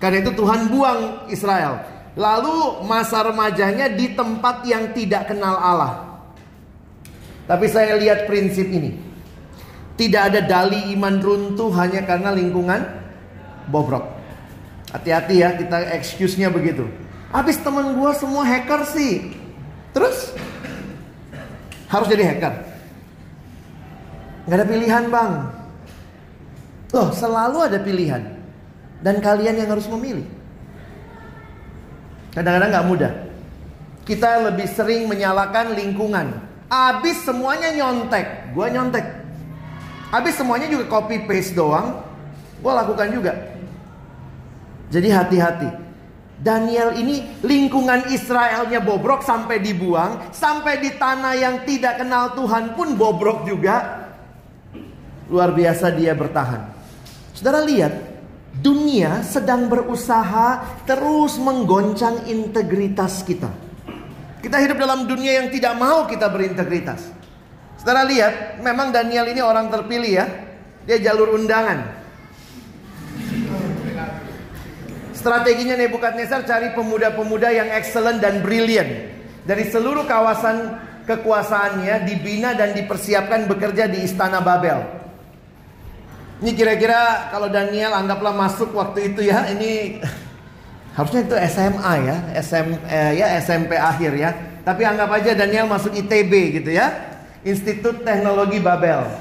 Karena 0.00 0.24
itu 0.24 0.32
Tuhan 0.32 0.72
buang 0.72 1.28
Israel. 1.28 1.93
Lalu 2.14 2.86
masa 2.86 3.26
remajanya 3.26 3.90
di 3.90 4.14
tempat 4.14 4.62
yang 4.62 4.94
tidak 4.94 5.34
kenal 5.34 5.58
Allah. 5.58 6.22
Tapi 7.44 7.66
saya 7.66 7.98
lihat 7.98 8.30
prinsip 8.30 8.70
ini. 8.70 8.94
Tidak 9.94 10.22
ada 10.32 10.40
dali 10.42 10.94
iman 10.94 11.18
runtuh 11.22 11.70
hanya 11.74 12.02
karena 12.06 12.34
lingkungan 12.34 12.82
bobrok. 13.70 14.06
Hati-hati 14.94 15.42
ya 15.42 15.58
kita 15.58 15.90
excuse-nya 15.98 16.50
begitu. 16.50 16.86
Habis 17.34 17.58
temen 17.58 17.98
gue 17.98 18.10
semua 18.14 18.46
hacker 18.46 18.86
sih. 18.86 19.34
Terus 19.90 20.34
harus 21.90 22.06
jadi 22.06 22.30
hacker. 22.30 22.54
Gak 24.50 24.56
ada 24.60 24.66
pilihan 24.66 25.04
bang. 25.10 25.32
Loh 26.94 27.10
selalu 27.10 27.58
ada 27.66 27.78
pilihan. 27.82 28.22
Dan 29.02 29.18
kalian 29.18 29.58
yang 29.58 29.68
harus 29.74 29.90
memilih. 29.90 30.26
Kadang-kadang 32.34 32.70
gak 32.74 32.88
mudah. 32.90 33.12
Kita 34.04 34.50
lebih 34.50 34.68
sering 34.68 35.06
menyalakan 35.08 35.72
lingkungan. 35.72 36.34
Abis 36.68 37.22
semuanya 37.24 37.70
nyontek. 37.72 38.52
Gue 38.52 38.66
nyontek. 38.68 39.06
Abis 40.10 40.34
semuanya 40.36 40.68
juga 40.68 40.90
copy 40.90 41.24
paste 41.24 41.54
doang. 41.56 42.02
Gue 42.60 42.72
lakukan 42.74 43.08
juga. 43.14 43.32
Jadi 44.90 45.08
hati-hati. 45.08 45.70
Daniel 46.44 46.92
ini 46.98 47.24
lingkungan 47.40 48.12
Israelnya 48.12 48.82
bobrok 48.82 49.24
sampai 49.24 49.62
dibuang. 49.62 50.28
Sampai 50.34 50.82
di 50.82 50.92
tanah 50.98 51.38
yang 51.38 51.64
tidak 51.64 52.02
kenal 52.02 52.34
Tuhan 52.36 52.76
pun 52.76 52.98
bobrok 52.98 53.48
juga. 53.48 54.04
Luar 55.30 55.56
biasa 55.56 55.88
dia 55.96 56.12
bertahan. 56.12 56.68
Saudara 57.32 57.64
lihat, 57.64 58.13
dunia 58.60 59.26
sedang 59.26 59.66
berusaha 59.66 60.82
terus 60.86 61.40
menggoncang 61.40 62.30
integritas 62.30 63.26
kita. 63.26 63.50
Kita 64.44 64.60
hidup 64.60 64.76
dalam 64.76 65.08
dunia 65.08 65.40
yang 65.40 65.48
tidak 65.48 65.74
mau 65.80 66.04
kita 66.04 66.28
berintegritas. 66.28 67.08
Saudara 67.80 68.04
lihat, 68.04 68.60
memang 68.60 68.92
Daniel 68.92 69.24
ini 69.32 69.40
orang 69.40 69.72
terpilih 69.72 70.12
ya. 70.20 70.26
Dia 70.84 71.00
jalur 71.00 71.32
undangan. 71.36 72.04
Strateginya 75.16 75.80
Nebukadnezar 75.80 76.44
cari 76.44 76.76
pemuda-pemuda 76.76 77.48
yang 77.48 77.72
excellent 77.72 78.20
dan 78.20 78.44
brilliant. 78.44 79.16
Dari 79.48 79.64
seluruh 79.72 80.04
kawasan 80.04 80.76
kekuasaannya 81.08 82.04
dibina 82.04 82.52
dan 82.52 82.76
dipersiapkan 82.76 83.48
bekerja 83.48 83.88
di 83.88 84.04
istana 84.04 84.44
Babel. 84.44 85.03
Ini 86.42 86.50
kira-kira 86.58 87.30
kalau 87.30 87.46
Daniel 87.46 87.94
anggaplah 87.94 88.34
masuk 88.34 88.74
waktu 88.74 89.14
itu 89.14 89.22
ya, 89.22 89.46
ini 89.54 90.02
harusnya 90.98 91.22
itu 91.22 91.34
SMA 91.46 91.92
ya, 92.02 92.16
SM, 92.42 92.68
eh, 92.90 93.12
ya 93.22 93.26
SMP 93.38 93.78
akhir 93.78 94.12
ya. 94.18 94.30
Tapi 94.66 94.82
anggap 94.82 95.14
aja 95.14 95.30
Daniel 95.36 95.70
masuk 95.70 95.94
ITB 95.94 96.58
gitu 96.58 96.74
ya, 96.74 96.90
Institut 97.46 98.02
Teknologi 98.02 98.58
Babel. 98.58 99.06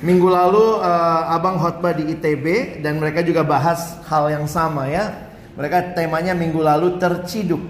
Minggu 0.00 0.32
lalu 0.32 0.80
uh, 0.80 1.28
abang 1.28 1.60
khotbah 1.60 1.92
di 1.92 2.08
ITB 2.16 2.80
dan 2.80 2.96
mereka 2.96 3.20
juga 3.20 3.44
bahas 3.44 4.00
hal 4.08 4.32
yang 4.32 4.48
sama 4.48 4.88
ya. 4.88 5.28
Mereka 5.60 5.92
temanya 5.92 6.32
minggu 6.32 6.56
lalu 6.56 6.96
terciduk. 6.96 7.60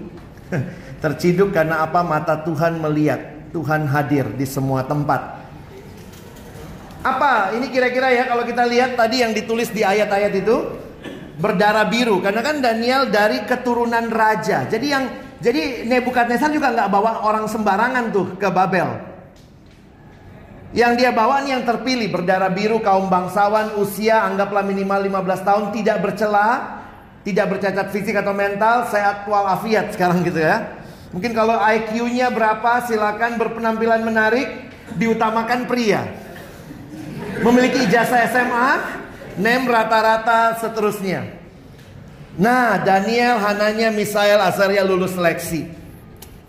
terciduk 1.03 1.51
karena 1.51 1.83
apa? 1.83 1.99
Mata 1.99 2.39
Tuhan 2.39 2.79
melihat, 2.79 3.19
Tuhan 3.51 3.83
hadir 3.83 4.31
di 4.39 4.47
semua 4.47 4.87
tempat. 4.87 5.40
Apa 7.01 7.57
ini 7.57 7.73
kira-kira 7.73 8.13
ya 8.13 8.29
kalau 8.29 8.45
kita 8.45 8.61
lihat 8.69 8.93
tadi 8.93 9.25
yang 9.25 9.33
ditulis 9.33 9.73
di 9.73 9.81
ayat-ayat 9.81 10.33
itu 10.37 10.57
berdarah 11.41 11.89
biru 11.89 12.21
karena 12.21 12.45
kan 12.45 12.61
Daniel 12.61 13.09
dari 13.09 13.41
keturunan 13.41 14.05
raja. 14.13 14.69
Jadi 14.69 14.85
yang 14.85 15.09
jadi 15.41 15.89
Nebukadnezar 15.89 16.53
juga 16.53 16.69
nggak 16.69 16.89
bawa 16.93 17.25
orang 17.25 17.49
sembarangan 17.49 18.13
tuh 18.13 18.37
ke 18.37 18.45
Babel. 18.53 19.09
Yang 20.77 21.01
dia 21.01 21.09
bawa 21.11 21.41
nih 21.41 21.57
yang 21.57 21.63
terpilih 21.65 22.05
berdarah 22.13 22.53
biru 22.53 22.77
kaum 22.85 23.09
bangsawan 23.09 23.81
usia 23.81 24.21
anggaplah 24.21 24.61
minimal 24.61 25.01
15 25.01 25.41
tahun 25.41 25.65
tidak 25.73 25.97
bercela, 26.05 26.49
tidak 27.25 27.57
bercacat 27.57 27.89
fisik 27.89 28.13
atau 28.13 28.31
mental, 28.31 28.85
sehat 28.93 29.25
walafiat 29.25 29.89
sekarang 29.97 30.21
gitu 30.21 30.37
ya. 30.37 30.77
Mungkin 31.11 31.33
kalau 31.33 31.57
IQ-nya 31.59 32.29
berapa 32.29 32.87
silakan 32.87 33.35
berpenampilan 33.35 34.05
menarik, 34.05 34.47
diutamakan 34.95 35.65
pria 35.65 36.21
memiliki 37.41 37.89
ijazah 37.89 38.29
SMA, 38.29 38.69
NEM 39.41 39.65
rata-rata 39.67 40.55
seterusnya. 40.61 41.25
Nah, 42.39 42.79
Daniel, 42.79 43.43
Hananya, 43.43 43.91
Misael, 43.91 44.39
Azaria 44.39 44.87
lulus 44.87 45.11
seleksi. 45.17 45.67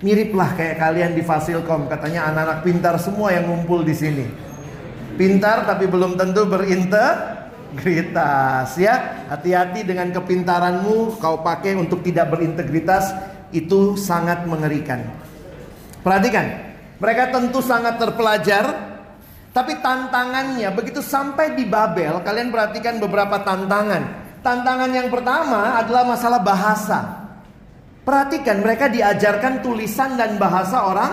Miriplah 0.02 0.58
kayak 0.58 0.78
kalian 0.78 1.14
di 1.14 1.22
Fasilkom, 1.22 1.86
katanya 1.86 2.24
anak-anak 2.30 2.62
pintar 2.66 2.98
semua 2.98 3.32
yang 3.34 3.46
ngumpul 3.50 3.84
di 3.86 3.94
sini. 3.94 4.26
Pintar 5.14 5.66
tapi 5.66 5.86
belum 5.86 6.16
tentu 6.18 6.46
berintegritas 6.46 8.78
ya. 8.78 9.26
Hati-hati 9.30 9.84
dengan 9.86 10.10
kepintaranmu 10.10 11.18
kau 11.22 11.36
pakai 11.42 11.74
untuk 11.78 12.02
tidak 12.02 12.30
berintegritas 12.34 13.14
itu 13.54 13.94
sangat 13.94 14.46
mengerikan. 14.48 15.04
Perhatikan, 16.02 16.74
mereka 16.98 17.30
tentu 17.30 17.62
sangat 17.62 17.98
terpelajar 18.02 18.91
tapi 19.52 19.84
tantangannya 19.84 20.72
begitu 20.72 21.04
sampai 21.04 21.52
di 21.52 21.68
Babel, 21.68 22.24
kalian 22.24 22.48
perhatikan 22.48 22.96
beberapa 22.96 23.36
tantangan. 23.44 24.24
Tantangan 24.40 24.90
yang 24.90 25.12
pertama 25.12 25.76
adalah 25.76 26.08
masalah 26.08 26.40
bahasa. 26.40 27.28
Perhatikan 28.02 28.64
mereka 28.64 28.88
diajarkan 28.88 29.60
tulisan 29.60 30.16
dan 30.16 30.40
bahasa 30.40 30.88
orang 30.88 31.12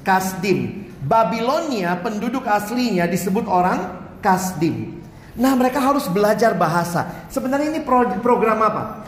Kasdim. 0.00 0.88
Babilonia 1.04 2.00
penduduk 2.00 2.48
aslinya 2.48 3.04
disebut 3.04 3.44
orang 3.44 4.00
Kasdim. 4.24 5.04
Nah 5.36 5.52
mereka 5.52 5.84
harus 5.84 6.08
belajar 6.08 6.56
bahasa. 6.56 7.28
Sebenarnya 7.28 7.68
ini 7.68 7.84
program 8.24 8.64
apa? 8.64 9.04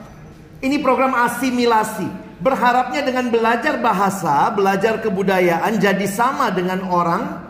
Ini 0.61 0.85
program 0.85 1.17
asimilasi. 1.17 2.29
Berharapnya 2.37 3.01
dengan 3.01 3.33
belajar 3.33 3.81
bahasa, 3.81 4.53
belajar 4.53 5.01
kebudayaan 5.01 5.81
jadi 5.81 6.05
sama 6.05 6.53
dengan 6.53 6.85
orang 6.85 7.46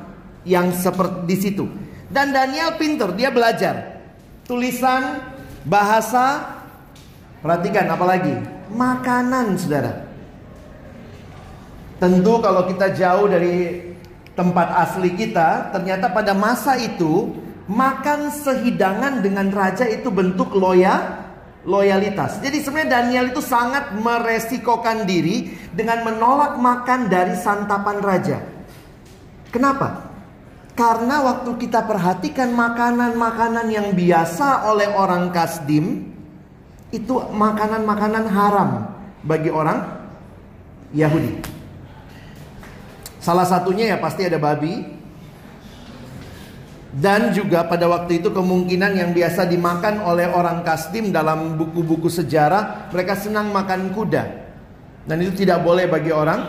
yang 0.47 0.71
seperti 0.71 1.27
di 1.27 1.37
situ. 1.37 1.67
Dan 2.07 2.31
Daniel 2.31 2.79
pinter, 2.79 3.11
dia 3.19 3.35
belajar 3.35 3.99
tulisan, 4.47 5.21
bahasa, 5.67 6.57
perhatikan 7.43 7.91
apalagi 7.91 8.33
makanan, 8.71 9.59
saudara. 9.59 10.07
Tentu 11.99 12.39
kalau 12.39 12.63
kita 12.71 12.95
jauh 12.95 13.27
dari 13.27 13.83
tempat 14.39 14.69
asli 14.87 15.19
kita, 15.19 15.75
ternyata 15.75 16.15
pada 16.15 16.31
masa 16.37 16.79
itu 16.79 17.35
makan 17.67 18.31
sehidangan 18.31 19.25
dengan 19.25 19.51
raja 19.51 19.91
itu 19.91 20.07
bentuk 20.15 20.55
loya 20.55 21.27
loyalitas. 21.67 22.39
Jadi 22.39 22.63
sebenarnya 22.63 23.03
Daniel 23.03 23.27
itu 23.35 23.43
sangat 23.43 23.91
meresikokan 23.99 25.03
diri 25.03 25.51
dengan 25.75 26.07
menolak 26.07 26.63
makan 26.63 27.11
dari 27.11 27.35
santapan 27.35 27.99
raja. 27.99 28.39
Kenapa? 29.51 30.06
Karena 30.77 31.25
waktu 31.25 31.57
kita 31.57 31.89
perhatikan 31.89 32.53
makanan-makanan 32.53 33.67
yang 33.73 33.89
biasa 33.97 34.69
oleh 34.69 34.93
orang 34.93 35.33
Kasdim 35.33 36.13
itu 36.93 37.15
makanan-makanan 37.33 38.25
haram. 38.29 38.71
bagi 39.27 39.51
orang 39.51 39.83
Yahudi. 40.95 41.43
Salah 43.19 43.43
satunya 43.43 43.91
ya 43.91 43.99
pasti 43.99 44.23
ada 44.23 44.39
babi. 44.39 44.95
Dan 46.97 47.35
juga 47.35 47.67
pada 47.67 47.91
waktu 47.91 48.25
itu 48.25 48.31
kemungkinan 48.31 48.97
yang 48.97 49.11
biasa 49.13 49.45
dimakan 49.51 50.01
oleh 50.07 50.31
orang 50.31 50.63
Kasdim 50.63 51.13
dalam 51.13 51.59
buku-buku 51.59 52.07
sejarah, 52.09 52.89
mereka 52.95 53.19
senang 53.19 53.51
makan 53.51 53.91
kuda. 53.93 54.25
Dan 55.05 55.21
itu 55.21 55.45
tidak 55.45 55.61
boleh 55.61 55.91
bagi 55.91 56.15
orang 56.15 56.47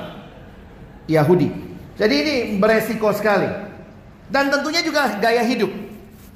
Yahudi. 1.10 1.50
Jadi 1.98 2.14
ini 2.14 2.36
beresiko 2.62 3.10
sekali. 3.12 3.67
Dan 4.28 4.52
tentunya 4.52 4.84
juga 4.84 5.16
gaya 5.20 5.44
hidup. 5.44 5.72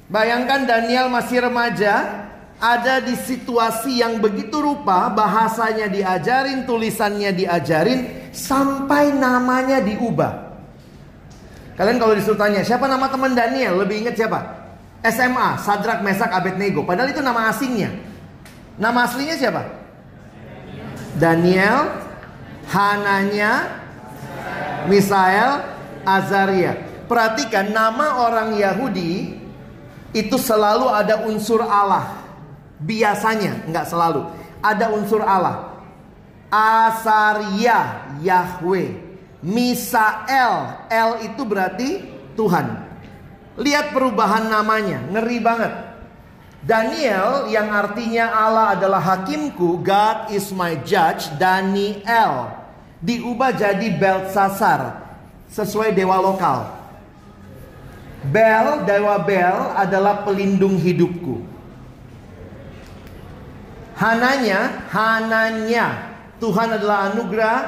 Bayangkan 0.08 0.64
Daniel 0.68 1.08
masih 1.08 1.44
remaja, 1.44 2.24
ada 2.62 3.02
di 3.02 3.16
situasi 3.16 4.04
yang 4.04 4.22
begitu 4.22 4.60
rupa, 4.60 5.10
bahasanya 5.10 5.88
diajarin, 5.88 6.62
tulisannya 6.62 7.34
diajarin, 7.34 8.30
sampai 8.30 9.10
namanya 9.12 9.80
diubah. 9.80 10.52
Kalian 11.74 11.96
kalau 11.96 12.14
disuruh 12.14 12.36
tanya, 12.36 12.60
siapa 12.62 12.84
nama 12.86 13.08
teman 13.08 13.32
Daniel? 13.32 13.80
Lebih 13.82 14.06
ingat 14.06 14.14
siapa? 14.14 14.40
SMA, 15.02 15.58
Sadrak, 15.58 16.04
Mesak, 16.04 16.30
Abednego. 16.30 16.86
Padahal 16.86 17.10
itu 17.10 17.24
nama 17.24 17.50
asingnya. 17.50 17.90
Nama 18.78 19.08
aslinya 19.08 19.34
siapa? 19.34 19.66
Daniel, 21.18 21.90
Hananya, 22.70 23.82
Misael, 24.86 25.66
Azaria. 26.06 26.91
Perhatikan 27.06 27.74
nama 27.74 28.22
orang 28.24 28.54
Yahudi 28.56 29.42
itu 30.12 30.36
selalu 30.36 30.88
ada 30.92 31.24
unsur 31.24 31.64
Allah. 31.64 32.20
Biasanya, 32.82 33.66
nggak 33.68 33.86
selalu. 33.88 34.28
Ada 34.60 34.92
unsur 34.92 35.22
Allah. 35.24 35.72
Asaria, 36.52 38.12
Yahweh. 38.20 39.00
Misael, 39.42 40.86
El 40.86 41.10
itu 41.26 41.42
berarti 41.42 41.90
Tuhan. 42.38 42.78
Lihat 43.58 43.90
perubahan 43.90 44.46
namanya, 44.46 45.02
ngeri 45.10 45.38
banget. 45.42 45.72
Daniel 46.62 47.50
yang 47.50 47.74
artinya 47.74 48.30
Allah 48.30 48.78
adalah 48.78 49.02
hakimku, 49.02 49.82
God 49.82 50.30
is 50.30 50.54
my 50.54 50.78
judge, 50.86 51.26
Daniel. 51.34 52.54
Diubah 53.02 53.50
jadi 53.50 53.98
Belsasar, 53.98 55.02
sesuai 55.50 55.90
dewa 55.90 56.22
lokal. 56.22 56.81
Bel, 58.22 58.86
dewa 58.86 59.18
Bel 59.26 59.74
adalah 59.74 60.22
pelindung 60.22 60.78
hidupku. 60.78 61.42
Hananya, 63.98 64.86
Hananya, 64.90 66.10
Tuhan 66.42 66.74
adalah 66.74 67.10
anugerah 67.10 67.58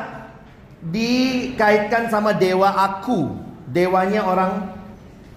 dikaitkan 0.82 2.10
sama 2.10 2.34
dewa 2.34 2.74
aku, 2.74 3.34
dewanya 3.70 4.26
orang 4.26 4.52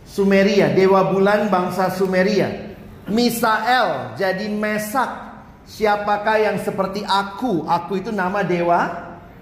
Sumeria, 0.08 0.74
dewa 0.74 1.06
bulan 1.14 1.52
bangsa 1.54 1.94
Sumeria. 1.94 2.74
Misael 3.06 4.18
jadi 4.18 4.50
Mesak. 4.50 5.30
Siapakah 5.68 6.40
yang 6.40 6.58
seperti 6.64 7.04
aku? 7.04 7.68
Aku 7.68 8.00
itu 8.00 8.10
nama 8.10 8.40
dewa, 8.40 8.88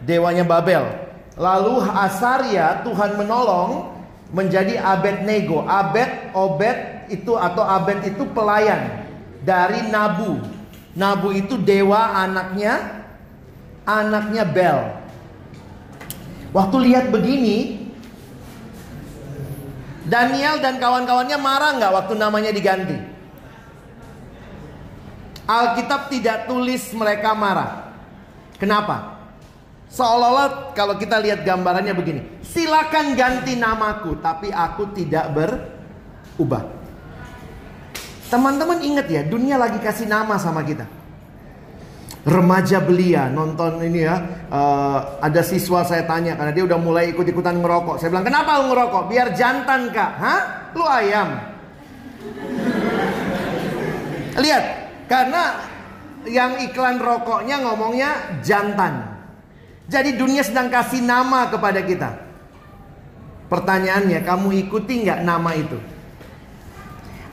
dewanya 0.01 0.41
Babel. 0.41 0.89
Lalu 1.37 1.85
Asaria 1.93 2.81
Tuhan 2.81 3.13
menolong 3.13 3.94
menjadi 4.35 4.75
Abednego. 4.83 5.63
Abed, 5.63 6.35
Obed 6.35 7.07
itu 7.07 7.39
atau 7.39 7.63
Abed 7.63 8.03
itu 8.03 8.27
pelayan 8.35 9.07
dari 9.47 9.87
Nabu. 9.87 10.43
Nabu 10.91 11.31
itu 11.31 11.55
dewa 11.55 12.11
anaknya 12.19 13.03
anaknya 13.87 14.43
Bel. 14.43 14.79
Waktu 16.51 16.75
lihat 16.91 17.11
begini, 17.11 17.87
Daniel 20.07 20.59
dan 20.59 20.79
kawan-kawannya 20.83 21.39
marah 21.39 21.71
nggak 21.79 21.93
waktu 21.95 22.13
namanya 22.19 22.51
diganti? 22.51 22.95
Alkitab 25.45 26.09
tidak 26.09 26.49
tulis 26.49 26.89
mereka 26.91 27.37
marah. 27.37 27.93
Kenapa? 28.57 29.14
Seolah-olah 29.95 30.75
kalau 30.75 30.99
kita 30.99 31.23
lihat 31.23 31.47
gambarannya 31.47 31.95
begini, 31.95 32.43
silakan 32.43 33.15
ganti 33.15 33.55
namaku, 33.55 34.19
tapi 34.19 34.51
aku 34.51 34.91
tidak 34.91 35.31
berubah. 35.31 36.67
Teman-teman 38.27 38.83
ingat 38.83 39.07
ya, 39.07 39.23
dunia 39.23 39.55
lagi 39.55 39.79
kasih 39.79 40.11
nama 40.11 40.35
sama 40.35 40.67
kita. 40.67 40.83
Remaja 42.27 42.81
belia 42.81 43.29
nonton 43.29 43.85
ini 43.85 44.01
ya 44.01 44.17
uh, 44.49 45.21
ada 45.21 45.45
siswa 45.45 45.85
saya 45.85 46.09
tanya 46.09 46.33
karena 46.33 46.51
dia 46.57 46.65
udah 46.65 46.79
mulai 46.81 47.13
ikut-ikutan 47.13 47.61
ngerokok. 47.61 48.01
Saya 48.01 48.09
bilang 48.09 48.25
kenapa 48.25 48.65
lu 48.65 48.73
ngerokok? 48.73 49.03
Biar 49.07 49.31
jantan 49.37 49.93
kak. 49.93 50.11
Hah? 50.17 50.41
Lu 50.73 50.83
ayam? 50.89 51.37
Lihat 54.41 54.63
karena 55.05 55.41
yang 56.25 56.57
iklan 56.65 56.97
rokoknya 56.97 57.61
ngomongnya 57.61 58.41
jantan 58.41 59.14
jadi 59.85 60.15
dunia 60.17 60.41
sedang 60.41 60.69
kasih 60.69 61.01
nama 61.01 61.49
kepada 61.49 61.81
kita 61.81 62.09
pertanyaannya 63.49 64.19
kamu 64.25 64.47
ikuti 64.65 65.05
nggak 65.05 65.21
nama 65.21 65.51
itu 65.53 65.77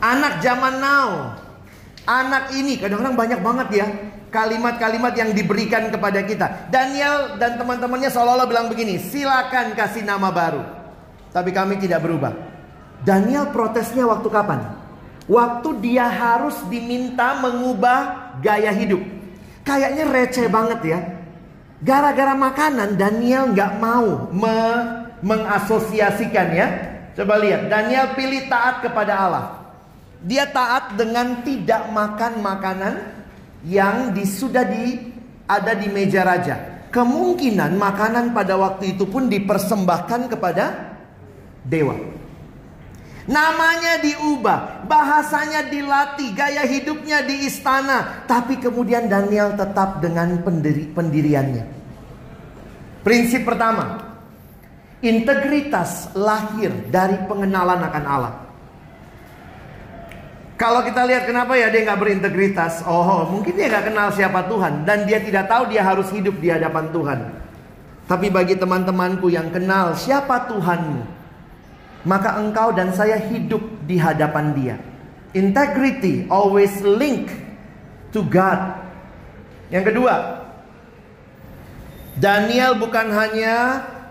anak 0.02 0.42
zaman 0.44 0.74
now 0.80 1.36
anak 2.04 2.52
ini 2.52 2.76
kadang-kadang 2.76 3.16
banyak 3.16 3.40
banget 3.40 3.68
ya 3.72 3.86
kalimat-kalimat 4.32 5.12
yang 5.12 5.30
diberikan 5.36 5.92
kepada 5.92 6.24
kita. 6.24 6.72
Daniel 6.72 7.36
dan 7.36 7.60
teman-temannya 7.60 8.08
seolah-olah 8.08 8.48
bilang 8.48 8.66
begini, 8.72 8.96
silakan 8.96 9.76
kasih 9.76 10.02
nama 10.02 10.32
baru. 10.32 10.64
Tapi 11.30 11.52
kami 11.52 11.76
tidak 11.76 12.00
berubah. 12.00 12.32
Daniel 13.04 13.52
protesnya 13.52 14.08
waktu 14.08 14.28
kapan? 14.32 14.72
Waktu 15.28 15.68
dia 15.84 16.08
harus 16.08 16.56
diminta 16.66 17.38
mengubah 17.38 18.34
gaya 18.42 18.72
hidup. 18.72 19.04
Kayaknya 19.62 20.04
receh 20.10 20.48
banget 20.50 20.80
ya. 20.82 20.98
Gara-gara 21.82 22.38
makanan 22.38 22.94
Daniel 22.94 23.50
nggak 23.50 23.72
mau 23.82 24.30
me 24.30 24.58
mengasosiasikan 25.22 26.48
ya. 26.54 26.68
Coba 27.14 27.38
lihat, 27.38 27.70
Daniel 27.70 28.14
pilih 28.14 28.46
taat 28.50 28.82
kepada 28.82 29.12
Allah. 29.18 29.46
Dia 30.22 30.46
taat 30.46 30.94
dengan 30.94 31.42
tidak 31.42 31.90
makan 31.90 32.42
makanan 32.42 32.94
yang 33.66 34.14
sudah 34.22 34.62
di 34.66 35.14
ada 35.46 35.74
di 35.74 35.90
meja 35.90 36.22
raja. 36.22 36.86
Kemungkinan 36.94 37.74
makanan 37.74 38.36
pada 38.36 38.54
waktu 38.54 38.94
itu 38.94 39.08
pun 39.08 39.26
dipersembahkan 39.26 40.30
kepada 40.30 40.94
dewa. 41.66 42.11
Namanya 43.22 44.02
diubah, 44.02 44.82
bahasanya 44.90 45.70
dilatih, 45.70 46.34
gaya 46.34 46.66
hidupnya 46.66 47.22
di 47.22 47.46
istana, 47.46 48.26
tapi 48.26 48.58
kemudian 48.58 49.06
Daniel 49.06 49.54
tetap 49.54 50.02
dengan 50.02 50.42
pendiri, 50.42 50.90
pendiriannya. 50.90 51.64
Prinsip 53.06 53.46
pertama, 53.46 54.02
integritas 55.06 56.10
lahir 56.18 56.74
dari 56.90 57.14
pengenalan 57.30 57.82
akan 57.86 58.04
Allah. 58.06 58.34
Kalau 60.58 60.82
kita 60.86 61.02
lihat 61.06 61.26
kenapa 61.26 61.58
ya 61.58 61.70
dia 61.70 61.82
nggak 61.86 61.98
berintegritas, 62.02 62.86
oh 62.86 63.26
mungkin 63.30 63.54
dia 63.58 63.66
nggak 63.66 63.90
kenal 63.90 64.08
siapa 64.14 64.46
Tuhan 64.46 64.86
dan 64.86 65.06
dia 65.06 65.18
tidak 65.18 65.50
tahu 65.50 65.70
dia 65.70 65.82
harus 65.82 66.06
hidup 66.14 66.38
di 66.38 66.50
hadapan 66.50 66.86
Tuhan. 66.90 67.18
Tapi 68.06 68.26
bagi 68.30 68.54
teman-temanku 68.58 69.30
yang 69.30 69.50
kenal 69.50 69.94
siapa 69.94 70.46
Tuhanmu, 70.50 71.21
maka 72.02 72.38
engkau 72.38 72.74
dan 72.74 72.90
saya 72.90 73.18
hidup 73.18 73.62
di 73.86 73.98
hadapan 73.98 74.54
Dia. 74.54 74.76
Integrity 75.32 76.28
always 76.28 76.76
link 76.84 77.32
to 78.12 78.20
God. 78.26 78.78
Yang 79.72 79.94
kedua, 79.94 80.14
Daniel 82.20 82.76
bukan 82.76 83.08
hanya 83.08 83.56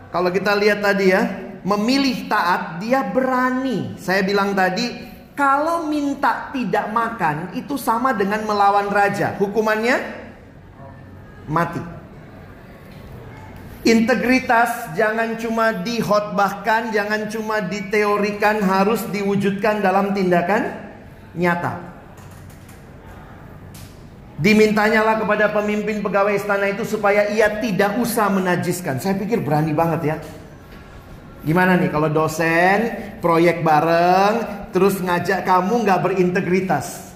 kalau 0.10 0.34
kita 0.34 0.58
lihat 0.58 0.82
tadi 0.82 1.14
ya, 1.14 1.22
memilih 1.62 2.26
taat, 2.26 2.82
dia 2.82 3.06
berani. 3.06 3.96
Saya 4.02 4.26
bilang 4.26 4.58
tadi, 4.58 4.90
kalau 5.38 5.88
minta 5.88 6.50
tidak 6.52 6.90
makan 6.90 7.54
itu 7.56 7.78
sama 7.78 8.12
dengan 8.12 8.44
melawan 8.44 8.90
raja. 8.90 9.38
Hukumannya 9.40 9.98
mati. 11.48 12.01
Integritas 13.92 14.96
jangan 14.96 15.36
cuma 15.36 15.76
dihotbahkan, 15.84 16.96
jangan 16.96 17.28
cuma 17.28 17.60
diteorikan, 17.60 18.64
harus 18.64 19.04
diwujudkan 19.12 19.84
dalam 19.84 20.16
tindakan 20.16 20.72
nyata. 21.36 21.92
Dimintanyalah 24.40 25.20
kepada 25.20 25.52
pemimpin 25.52 26.00
pegawai 26.00 26.40
istana 26.40 26.72
itu 26.72 26.88
supaya 26.88 27.30
ia 27.36 27.60
tidak 27.60 28.00
usah 28.00 28.32
menajiskan. 28.32 28.98
Saya 29.04 29.20
pikir 29.20 29.44
berani 29.44 29.76
banget 29.76 30.02
ya. 30.08 30.16
Gimana 31.44 31.76
nih 31.76 31.92
kalau 31.92 32.08
dosen 32.08 32.96
proyek 33.20 33.60
bareng 33.60 34.70
terus 34.72 35.04
ngajak 35.04 35.44
kamu 35.44 35.84
nggak 35.84 36.00
berintegritas? 36.00 37.12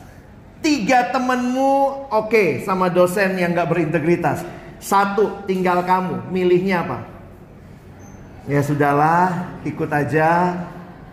Tiga 0.59 1.13
temenmu 1.15 2.09
oke 2.11 2.29
okay, 2.29 2.49
sama 2.67 2.91
dosen 2.91 3.39
yang 3.39 3.55
nggak 3.55 3.69
berintegritas. 3.71 4.64
Satu, 4.79 5.43
tinggal 5.49 5.81
kamu. 5.83 6.29
Milihnya 6.29 6.85
apa? 6.85 6.97
Ya 8.45 8.61
sudahlah, 8.61 9.57
ikut 9.65 9.89
aja. 9.89 10.53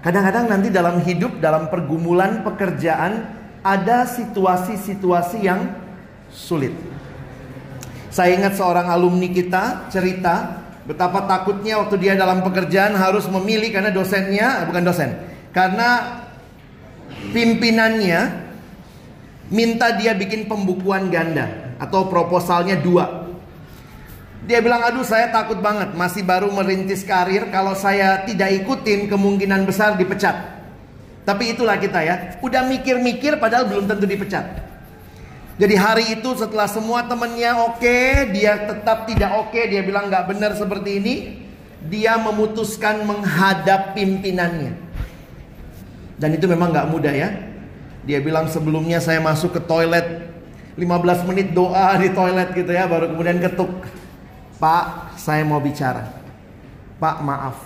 Kadang-kadang 0.05 0.51
nanti 0.51 0.69
dalam 0.69 1.01
hidup, 1.01 1.39
dalam 1.39 1.71
pergumulan 1.73 2.45
pekerjaan, 2.45 3.33
ada 3.63 4.05
situasi-situasi 4.05 5.39
yang 5.47 5.73
sulit. 6.29 6.75
Saya 8.13 8.37
ingat 8.37 8.59
seorang 8.59 8.91
alumni 8.93 9.31
kita 9.31 9.89
cerita 9.89 10.61
betapa 10.83 11.25
takutnya 11.31 11.79
waktu 11.79 11.97
dia 11.97 12.19
dalam 12.19 12.43
pekerjaan 12.43 12.99
harus 12.99 13.25
memilih 13.31 13.71
karena 13.71 13.95
dosennya, 13.95 14.67
bukan 14.69 14.83
dosen, 14.85 15.15
karena 15.55 16.21
pimpinannya 17.31 18.21
minta 19.49 19.95
dia 19.97 20.13
bikin 20.13 20.51
pembukuan 20.51 21.09
ganda 21.09 21.77
atau 21.79 22.11
proposalnya 22.11 22.77
dua. 22.83 23.22
Dia 24.43 24.59
bilang, 24.59 24.83
aduh 24.83 25.07
saya 25.07 25.31
takut 25.31 25.63
banget, 25.63 25.95
masih 25.95 26.27
baru 26.27 26.51
merintis 26.51 27.07
karir, 27.07 27.47
kalau 27.55 27.79
saya 27.79 28.27
tidak 28.27 28.51
ikutin 28.63 29.07
kemungkinan 29.07 29.63
besar 29.63 29.95
dipecat. 29.95 30.35
Tapi 31.23 31.55
itulah 31.55 31.79
kita 31.79 32.03
ya, 32.03 32.15
udah 32.43 32.67
mikir-mikir 32.67 33.39
padahal 33.39 33.71
belum 33.71 33.87
tentu 33.87 34.03
dipecat. 34.03 34.67
Jadi 35.63 35.75
hari 35.79 36.05
itu 36.19 36.35
setelah 36.35 36.67
semua 36.67 37.07
temennya 37.07 37.55
oke, 37.55 38.35
dia 38.35 38.67
tetap 38.67 39.07
tidak 39.07 39.31
oke, 39.47 39.61
dia 39.71 39.79
bilang 39.87 40.11
nggak 40.11 40.35
benar 40.35 40.59
seperti 40.59 40.99
ini, 40.99 41.15
dia 41.87 42.19
memutuskan 42.19 43.07
menghadap 43.07 43.95
pimpinannya. 43.95 44.75
Dan 46.19 46.35
itu 46.35 46.51
memang 46.51 46.75
nggak 46.75 46.91
mudah 46.91 47.15
ya. 47.15 47.31
Dia 48.03 48.19
bilang 48.19 48.51
sebelumnya 48.51 48.99
saya 48.99 49.23
masuk 49.23 49.55
ke 49.55 49.61
toilet 49.63 50.35
15 50.75 51.31
menit 51.31 51.55
doa 51.55 51.95
di 51.95 52.11
toilet 52.11 52.51
gitu 52.59 52.75
ya, 52.75 52.91
baru 52.91 53.15
kemudian 53.15 53.39
ketuk. 53.39 53.71
Pak, 54.63 55.19
saya 55.19 55.43
mau 55.43 55.59
bicara. 55.59 56.07
Pak, 57.03 57.19
maaf. 57.27 57.59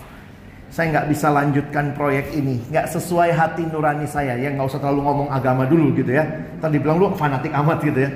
Saya 0.72 0.96
nggak 0.96 1.08
bisa 1.12 1.28
lanjutkan 1.28 1.92
proyek 1.92 2.32
ini, 2.32 2.60
nggak 2.72 2.88
sesuai 2.88 3.36
hati 3.36 3.68
nurani 3.68 4.08
saya. 4.08 4.32
Ya 4.40 4.48
nggak 4.48 4.64
usah 4.64 4.80
terlalu 4.80 5.04
ngomong 5.04 5.28
agama 5.28 5.68
dulu 5.68 5.92
gitu 5.92 6.08
ya. 6.08 6.24
Tadi 6.56 6.80
bilang 6.80 6.96
lu 6.96 7.12
fanatik 7.12 7.52
amat 7.52 7.84
gitu 7.84 8.00
ya. 8.00 8.10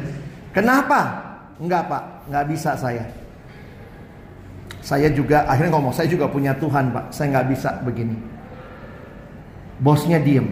Kenapa? 0.57 1.29
Enggak 1.61 1.93
pak, 1.93 2.03
nggak 2.33 2.45
bisa 2.49 2.73
saya. 2.73 3.05
Saya 4.81 5.13
juga 5.13 5.45
akhirnya 5.45 5.77
ngomong, 5.77 5.93
saya 5.93 6.09
juga 6.09 6.25
punya 6.25 6.57
Tuhan 6.57 6.89
pak. 6.89 7.13
Saya 7.13 7.37
nggak 7.37 7.47
bisa 7.53 7.71
begini. 7.85 8.17
Bosnya 9.77 10.21
diem. 10.21 10.49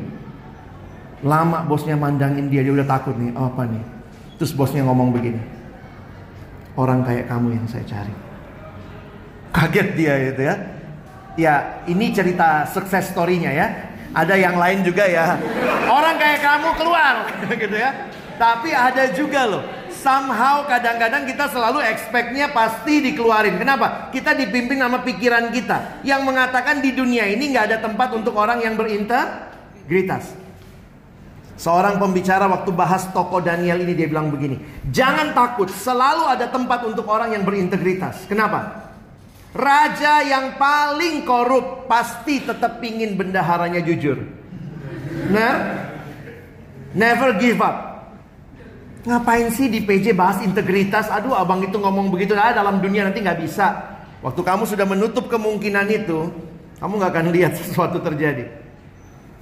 Lama 1.24 1.64
bosnya 1.64 1.96
mandangin 1.96 2.52
dia, 2.52 2.60
dia 2.60 2.76
udah 2.76 2.88
takut 2.88 3.16
nih. 3.16 3.32
Oh, 3.34 3.48
apa 3.48 3.64
nih? 3.64 3.84
Terus 4.36 4.52
bosnya 4.52 4.84
ngomong 4.84 5.12
begini. 5.16 5.57
Orang 6.78 7.02
kayak 7.02 7.26
kamu 7.26 7.58
yang 7.58 7.66
saya 7.66 7.82
cari. 7.82 8.14
Kaget 9.50 9.88
dia 9.98 10.14
itu 10.30 10.42
ya. 10.46 10.56
Ya, 11.34 11.54
ini 11.90 12.14
cerita 12.14 12.70
sukses 12.70 13.10
story-nya 13.10 13.50
ya. 13.50 13.66
Ada 14.14 14.38
yang 14.38 14.54
lain 14.54 14.86
juga 14.86 15.02
ya. 15.10 15.34
Orang 15.90 16.22
kayak 16.22 16.38
kamu 16.38 16.68
keluar 16.78 17.14
gitu 17.66 17.74
ya. 17.74 17.90
Tapi 18.38 18.70
ada 18.70 19.10
juga 19.10 19.42
loh. 19.50 19.62
Somehow 19.90 20.62
kadang-kadang 20.70 21.26
kita 21.26 21.50
selalu 21.50 21.82
expect-nya 21.82 22.54
pasti 22.54 23.02
dikeluarin. 23.02 23.58
Kenapa? 23.58 24.14
Kita 24.14 24.38
dipimpin 24.38 24.78
sama 24.78 25.02
pikiran 25.02 25.50
kita. 25.50 26.06
Yang 26.06 26.22
mengatakan 26.22 26.78
di 26.78 26.94
dunia 26.94 27.26
ini 27.26 27.50
nggak 27.50 27.74
ada 27.74 27.78
tempat 27.82 28.14
untuk 28.14 28.38
orang 28.38 28.62
yang 28.62 28.78
berintegritas. 28.78 30.30
Seorang 31.58 31.98
pembicara 31.98 32.46
waktu 32.46 32.70
bahas 32.70 33.10
toko 33.10 33.42
Daniel 33.42 33.82
ini 33.82 33.98
dia 33.98 34.06
bilang 34.06 34.30
begini. 34.30 34.62
Jangan 34.94 35.34
takut, 35.34 35.66
selalu 35.66 36.30
ada 36.30 36.46
tempat 36.46 36.86
untuk 36.86 37.10
orang 37.10 37.34
yang 37.34 37.42
berintegritas. 37.42 38.30
Kenapa? 38.30 38.88
Raja 39.50 40.22
yang 40.22 40.54
paling 40.54 41.26
korup 41.26 41.90
pasti 41.90 42.46
tetap 42.46 42.78
pingin 42.78 43.18
bendaharanya 43.18 43.82
jujur. 43.82 44.22
Nah, 45.34 45.54
never 46.94 47.34
give 47.42 47.58
up. 47.58 48.06
Ngapain 49.02 49.50
sih 49.50 49.66
di 49.66 49.82
PJ 49.82 50.14
bahas 50.14 50.38
integritas? 50.46 51.10
Aduh, 51.10 51.34
abang 51.34 51.58
itu 51.66 51.74
ngomong 51.74 52.14
begitu. 52.14 52.38
Ah, 52.38 52.54
dalam 52.54 52.78
dunia 52.78 53.02
nanti 53.02 53.18
nggak 53.18 53.40
bisa. 53.42 53.98
Waktu 54.22 54.46
kamu 54.46 54.62
sudah 54.62 54.86
menutup 54.86 55.26
kemungkinan 55.26 55.90
itu, 55.90 56.30
kamu 56.78 56.92
nggak 57.02 57.12
akan 57.18 57.26
lihat 57.34 57.52
sesuatu 57.66 57.98
terjadi. 57.98 58.46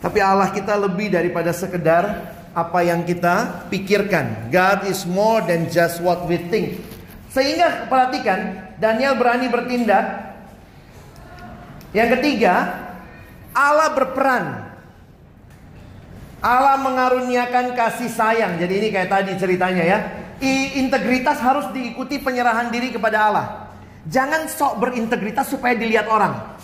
Tapi 0.00 0.18
Allah 0.20 0.52
kita 0.52 0.76
lebih 0.76 1.08
daripada 1.12 1.50
sekedar 1.56 2.34
apa 2.56 2.80
yang 2.80 3.04
kita 3.04 3.68
pikirkan. 3.68 4.48
God 4.48 4.88
is 4.88 5.04
more 5.04 5.44
than 5.44 5.68
just 5.68 6.00
what 6.00 6.24
we 6.24 6.40
think. 6.48 6.80
Sehingga 7.32 7.84
perhatikan, 7.92 8.72
Daniel 8.80 9.12
berani 9.20 9.52
bertindak. 9.52 10.04
Yang 11.92 12.16
ketiga, 12.16 12.54
Allah 13.52 13.92
berperan. 13.92 14.44
Allah 16.40 16.80
mengaruniakan 16.80 17.76
kasih 17.76 18.08
sayang. 18.08 18.56
Jadi 18.56 18.72
ini 18.80 18.88
kayak 18.88 19.12
tadi 19.12 19.36
ceritanya 19.36 19.84
ya. 19.84 19.98
I, 20.40 20.80
integritas 20.80 21.40
harus 21.40 21.68
diikuti 21.72 22.20
penyerahan 22.20 22.72
diri 22.72 22.92
kepada 22.92 23.18
Allah. 23.28 23.46
Jangan 24.08 24.48
sok 24.48 24.80
berintegritas 24.80 25.48
supaya 25.48 25.76
dilihat 25.76 26.08
orang. 26.08 26.55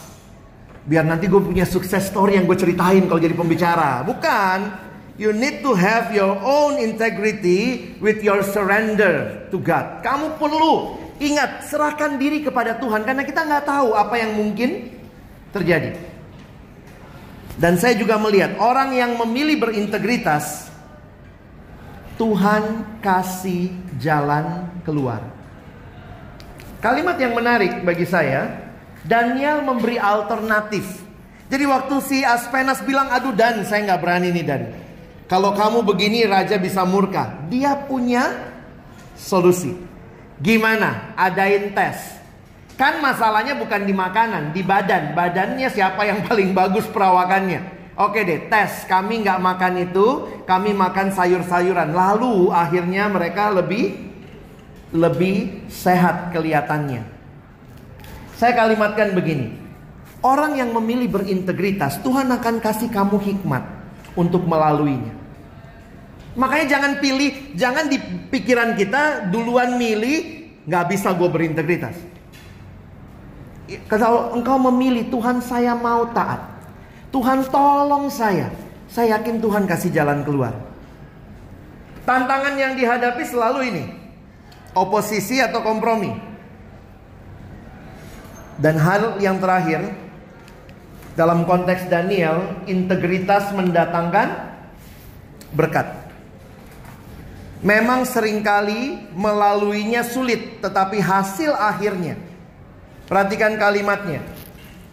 Biar 0.82 1.06
nanti 1.06 1.30
gue 1.30 1.38
punya 1.38 1.62
sukses 1.62 2.10
story 2.10 2.34
yang 2.34 2.46
gue 2.46 2.58
ceritain 2.58 3.06
kalau 3.06 3.22
jadi 3.22 3.34
pembicara. 3.34 4.02
Bukan. 4.02 4.90
You 5.20 5.30
need 5.30 5.60
to 5.60 5.76
have 5.76 6.10
your 6.16 6.40
own 6.40 6.80
integrity 6.80 7.94
with 8.00 8.24
your 8.24 8.40
surrender 8.40 9.44
to 9.52 9.60
God. 9.60 10.00
Kamu 10.00 10.40
perlu 10.40 10.98
ingat 11.20 11.68
serahkan 11.68 12.16
diri 12.16 12.40
kepada 12.40 12.80
Tuhan 12.80 13.04
karena 13.04 13.22
kita 13.22 13.44
nggak 13.44 13.64
tahu 13.68 13.92
apa 13.92 14.18
yang 14.18 14.34
mungkin 14.40 14.88
terjadi. 15.52 15.94
Dan 17.60 17.76
saya 17.76 17.92
juga 17.94 18.16
melihat 18.16 18.56
orang 18.56 18.96
yang 18.96 19.12
memilih 19.20 19.68
berintegritas, 19.68 20.72
Tuhan 22.16 22.98
kasih 23.04 23.68
jalan 24.00 24.66
keluar. 24.82 25.20
Kalimat 26.82 27.20
yang 27.20 27.36
menarik 27.36 27.84
bagi 27.84 28.08
saya, 28.08 28.61
Daniel 29.02 29.66
memberi 29.66 29.98
alternatif. 29.98 31.02
Jadi 31.50 31.64
waktu 31.68 31.94
si 32.00 32.18
Aspenas 32.24 32.80
bilang, 32.80 33.12
aduh 33.12 33.34
Dan 33.36 33.66
saya 33.68 33.84
nggak 33.84 34.00
berani 34.00 34.32
nih 34.32 34.44
Dan. 34.46 34.62
Kalau 35.28 35.52
kamu 35.52 35.84
begini 35.84 36.24
raja 36.24 36.56
bisa 36.56 36.84
murka. 36.84 37.40
Dia 37.48 37.76
punya 37.76 38.52
solusi. 39.16 39.76
Gimana? 40.40 41.12
Adain 41.16 41.72
tes. 41.76 42.20
Kan 42.76 43.04
masalahnya 43.04 43.54
bukan 43.54 43.84
di 43.84 43.94
makanan, 43.94 44.50
di 44.56 44.64
badan. 44.64 45.12
Badannya 45.12 45.68
siapa 45.68 46.08
yang 46.08 46.24
paling 46.24 46.56
bagus 46.56 46.88
perawakannya. 46.88 47.60
Oke 48.00 48.24
deh, 48.24 48.48
tes. 48.48 48.88
Kami 48.88 49.20
nggak 49.20 49.40
makan 49.40 49.74
itu, 49.84 50.06
kami 50.48 50.72
makan 50.72 51.12
sayur-sayuran. 51.12 51.92
Lalu 51.92 52.48
akhirnya 52.48 53.12
mereka 53.12 53.52
lebih 53.52 54.08
lebih 54.92 55.68
sehat 55.68 56.32
kelihatannya. 56.32 57.11
Saya 58.42 58.58
kalimatkan 58.58 59.14
begini. 59.14 59.54
Orang 60.18 60.58
yang 60.58 60.74
memilih 60.74 61.06
berintegritas, 61.14 62.02
Tuhan 62.02 62.26
akan 62.26 62.58
kasih 62.58 62.90
kamu 62.90 63.22
hikmat 63.22 63.62
untuk 64.18 64.42
melaluinya. 64.50 65.14
Makanya 66.34 66.66
jangan 66.66 66.92
pilih, 66.98 67.54
jangan 67.54 67.86
di 67.86 68.02
pikiran 68.34 68.74
kita 68.74 69.30
duluan 69.30 69.78
milih, 69.78 70.50
nggak 70.66 70.84
bisa 70.90 71.14
gue 71.14 71.30
berintegritas. 71.30 71.94
Kalau 73.86 74.34
engkau 74.34 74.58
memilih 74.58 75.06
Tuhan 75.06 75.38
saya 75.38 75.78
mau 75.78 76.10
taat. 76.10 76.42
Tuhan 77.14 77.46
tolong 77.46 78.10
saya. 78.10 78.50
Saya 78.90 79.22
yakin 79.22 79.38
Tuhan 79.38 79.70
kasih 79.70 79.94
jalan 79.94 80.26
keluar. 80.26 80.50
Tantangan 82.02 82.58
yang 82.58 82.74
dihadapi 82.74 83.22
selalu 83.22 83.70
ini. 83.70 83.84
Oposisi 84.74 85.38
atau 85.38 85.62
kompromi. 85.62 86.31
Dan 88.62 88.78
hal 88.78 89.18
yang 89.18 89.42
terakhir 89.42 89.90
dalam 91.18 91.42
konteks 91.42 91.90
Daniel, 91.90 92.62
integritas 92.70 93.50
mendatangkan 93.50 94.54
berkat. 95.50 95.90
Memang 97.62 98.06
sering 98.06 98.42
kali 98.42 99.02
melaluinya 99.18 100.06
sulit, 100.06 100.62
tetapi 100.62 101.02
hasil 101.02 101.50
akhirnya. 101.58 102.14
Perhatikan 103.10 103.58
kalimatnya. 103.58 104.22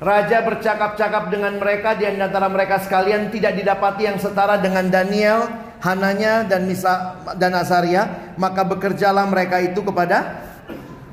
Raja 0.01 0.41
bercakap-cakap 0.41 1.29
dengan 1.29 1.61
mereka 1.61 1.93
di 1.93 2.09
antara 2.09 2.49
mereka 2.49 2.81
sekalian 2.81 3.29
tidak 3.29 3.53
didapati 3.53 4.09
yang 4.09 4.17
setara 4.17 4.57
dengan 4.57 4.89
Daniel, 4.89 5.45
Hananya 5.83 6.47
dan 6.47 6.65
Misa 6.65 7.21
dan 7.37 7.53
Asaria, 7.53 8.33
maka 8.35 8.65
bekerjalah 8.65 9.27
mereka 9.29 9.61
itu 9.61 9.79
kepada 9.83 10.41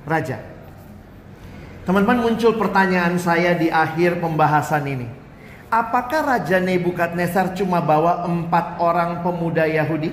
raja. 0.06 0.55
Teman-teman 1.86 2.18
muncul 2.18 2.58
pertanyaan 2.58 3.14
saya 3.14 3.54
di 3.54 3.70
akhir 3.70 4.18
pembahasan 4.18 4.90
ini. 4.90 5.06
Apakah 5.70 6.26
Raja 6.26 6.58
Nebukadnezar 6.58 7.54
cuma 7.54 7.78
bawa 7.78 8.26
empat 8.26 8.82
orang 8.82 9.22
pemuda 9.22 9.70
Yahudi? 9.70 10.10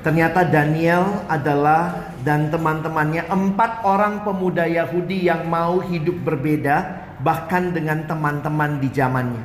Ternyata 0.00 0.48
Daniel 0.48 1.28
adalah 1.28 2.08
dan 2.24 2.48
teman-temannya 2.48 3.28
empat 3.28 3.84
orang 3.84 4.24
pemuda 4.24 4.64
Yahudi 4.64 5.28
yang 5.28 5.44
mau 5.44 5.84
hidup 5.84 6.24
berbeda 6.24 7.04
bahkan 7.20 7.68
dengan 7.76 8.08
teman-teman 8.08 8.80
di 8.80 8.88
zamannya. 8.88 9.44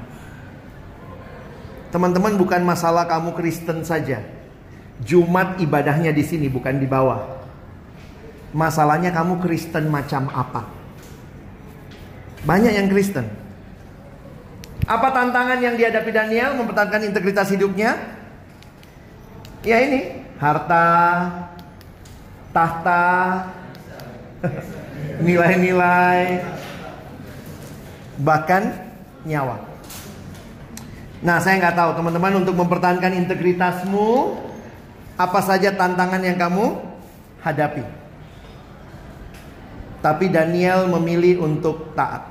Teman-teman 1.91 2.39
bukan 2.39 2.63
masalah 2.63 3.03
kamu 3.03 3.35
Kristen 3.35 3.83
saja. 3.83 4.34
Jumat 5.03 5.59
ibadahnya 5.59 6.15
di 6.15 6.23
sini 6.23 6.47
bukan 6.47 6.79
di 6.79 6.87
bawah. 6.87 7.35
Masalahnya 8.55 9.11
kamu 9.11 9.43
Kristen 9.43 9.91
macam 9.91 10.31
apa? 10.31 10.63
Banyak 12.47 12.71
yang 12.71 12.87
Kristen. 12.87 13.27
Apa 14.85 15.09
tantangan 15.11 15.59
yang 15.59 15.75
dihadapi 15.75 16.13
Daniel 16.13 16.55
mempertahankan 16.55 17.09
integritas 17.09 17.49
hidupnya? 17.49 17.97
Ya 19.65 19.81
ini, 19.81 20.23
harta, 20.37 20.87
tahta, 22.53 23.49
nilai-nilai, 25.25 26.45
bahkan 28.21 28.77
nyawa. 29.25 29.57
Nah, 31.25 31.41
saya 31.41 31.57
nggak 31.57 31.75
tahu 31.75 31.91
teman-teman 31.97 32.45
untuk 32.45 32.53
mempertahankan 32.53 33.25
integritasmu, 33.25 34.37
apa 35.15 35.39
saja 35.39 35.71
tantangan 35.71 36.19
yang 36.19 36.35
kamu 36.35 36.75
hadapi. 37.39 37.83
Tapi 40.03 40.25
Daniel 40.29 40.85
memilih 40.91 41.41
untuk 41.41 41.95
taat. 41.97 42.29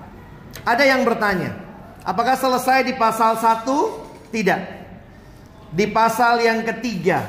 Ada 0.62 0.86
yang 0.86 1.02
bertanya, 1.02 1.58
apakah 2.06 2.38
selesai 2.38 2.86
di 2.86 2.94
pasal 2.94 3.34
1? 3.36 3.66
Tidak. 4.30 4.60
Di 5.74 5.90
pasal 5.90 6.38
yang 6.38 6.62
ketiga, 6.62 7.26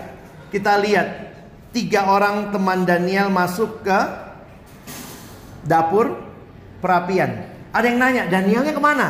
kita 0.54 0.78
lihat 0.78 1.34
tiga 1.74 2.08
orang 2.08 2.54
teman 2.54 2.86
Daniel 2.86 3.34
masuk 3.34 3.82
ke 3.82 4.00
dapur 5.66 6.22
perapian. 6.80 7.50
Ada 7.74 7.86
yang 7.90 8.00
nanya, 8.00 8.24
Danielnya 8.30 8.72
ke 8.72 8.80
mana? 8.80 9.08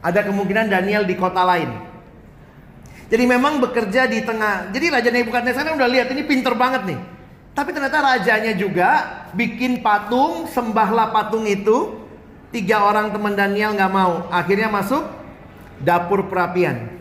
Ada 0.00 0.24
kemungkinan 0.24 0.72
Daniel 0.72 1.04
di 1.04 1.14
kota 1.14 1.44
lain. 1.44 1.87
Jadi 3.08 3.24
memang 3.24 3.56
bekerja 3.64 4.04
di 4.04 4.20
tengah. 4.20 4.68
Jadi 4.68 4.86
Raja 4.92 5.08
Nebukadnezar 5.08 5.64
udah 5.72 5.88
lihat 5.88 6.12
ini 6.12 6.28
pinter 6.28 6.52
banget 6.52 6.84
nih. 6.92 7.00
Tapi 7.56 7.72
ternyata 7.72 8.04
rajanya 8.04 8.52
juga 8.54 8.90
bikin 9.32 9.80
patung, 9.80 10.46
sembahlah 10.46 11.10
patung 11.10 11.48
itu. 11.48 11.96
Tiga 12.48 12.84
orang 12.84 13.12
teman 13.12 13.36
Daniel 13.36 13.76
nggak 13.76 13.92
mau. 13.92 14.28
Akhirnya 14.28 14.68
masuk 14.68 15.04
dapur 15.80 16.28
perapian. 16.28 17.00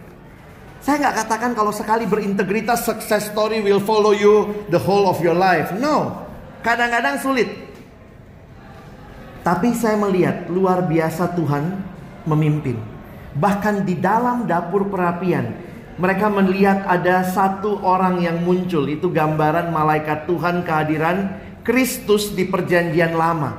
Saya 0.80 1.04
nggak 1.04 1.16
katakan 1.28 1.52
kalau 1.52 1.76
sekali 1.76 2.08
berintegritas 2.08 2.88
success 2.88 3.28
story 3.28 3.60
will 3.60 3.84
follow 3.84 4.16
you 4.16 4.64
the 4.72 4.80
whole 4.80 5.12
of 5.12 5.20
your 5.20 5.36
life. 5.36 5.76
No. 5.76 6.24
Kadang-kadang 6.64 7.20
sulit. 7.20 7.52
Tapi 9.44 9.72
saya 9.76 9.96
melihat 9.96 10.48
luar 10.52 10.84
biasa 10.84 11.32
Tuhan 11.36 11.80
memimpin. 12.28 12.76
Bahkan 13.38 13.88
di 13.88 13.96
dalam 13.96 14.44
dapur 14.44 14.92
perapian, 14.92 15.67
mereka 15.98 16.30
melihat 16.30 16.86
ada 16.86 17.26
satu 17.26 17.82
orang 17.82 18.22
yang 18.22 18.46
muncul. 18.46 18.86
Itu 18.86 19.10
gambaran 19.10 19.74
malaikat 19.74 20.30
Tuhan 20.30 20.62
kehadiran 20.62 21.42
Kristus 21.66 22.38
di 22.38 22.46
perjanjian 22.46 23.18
lama. 23.18 23.58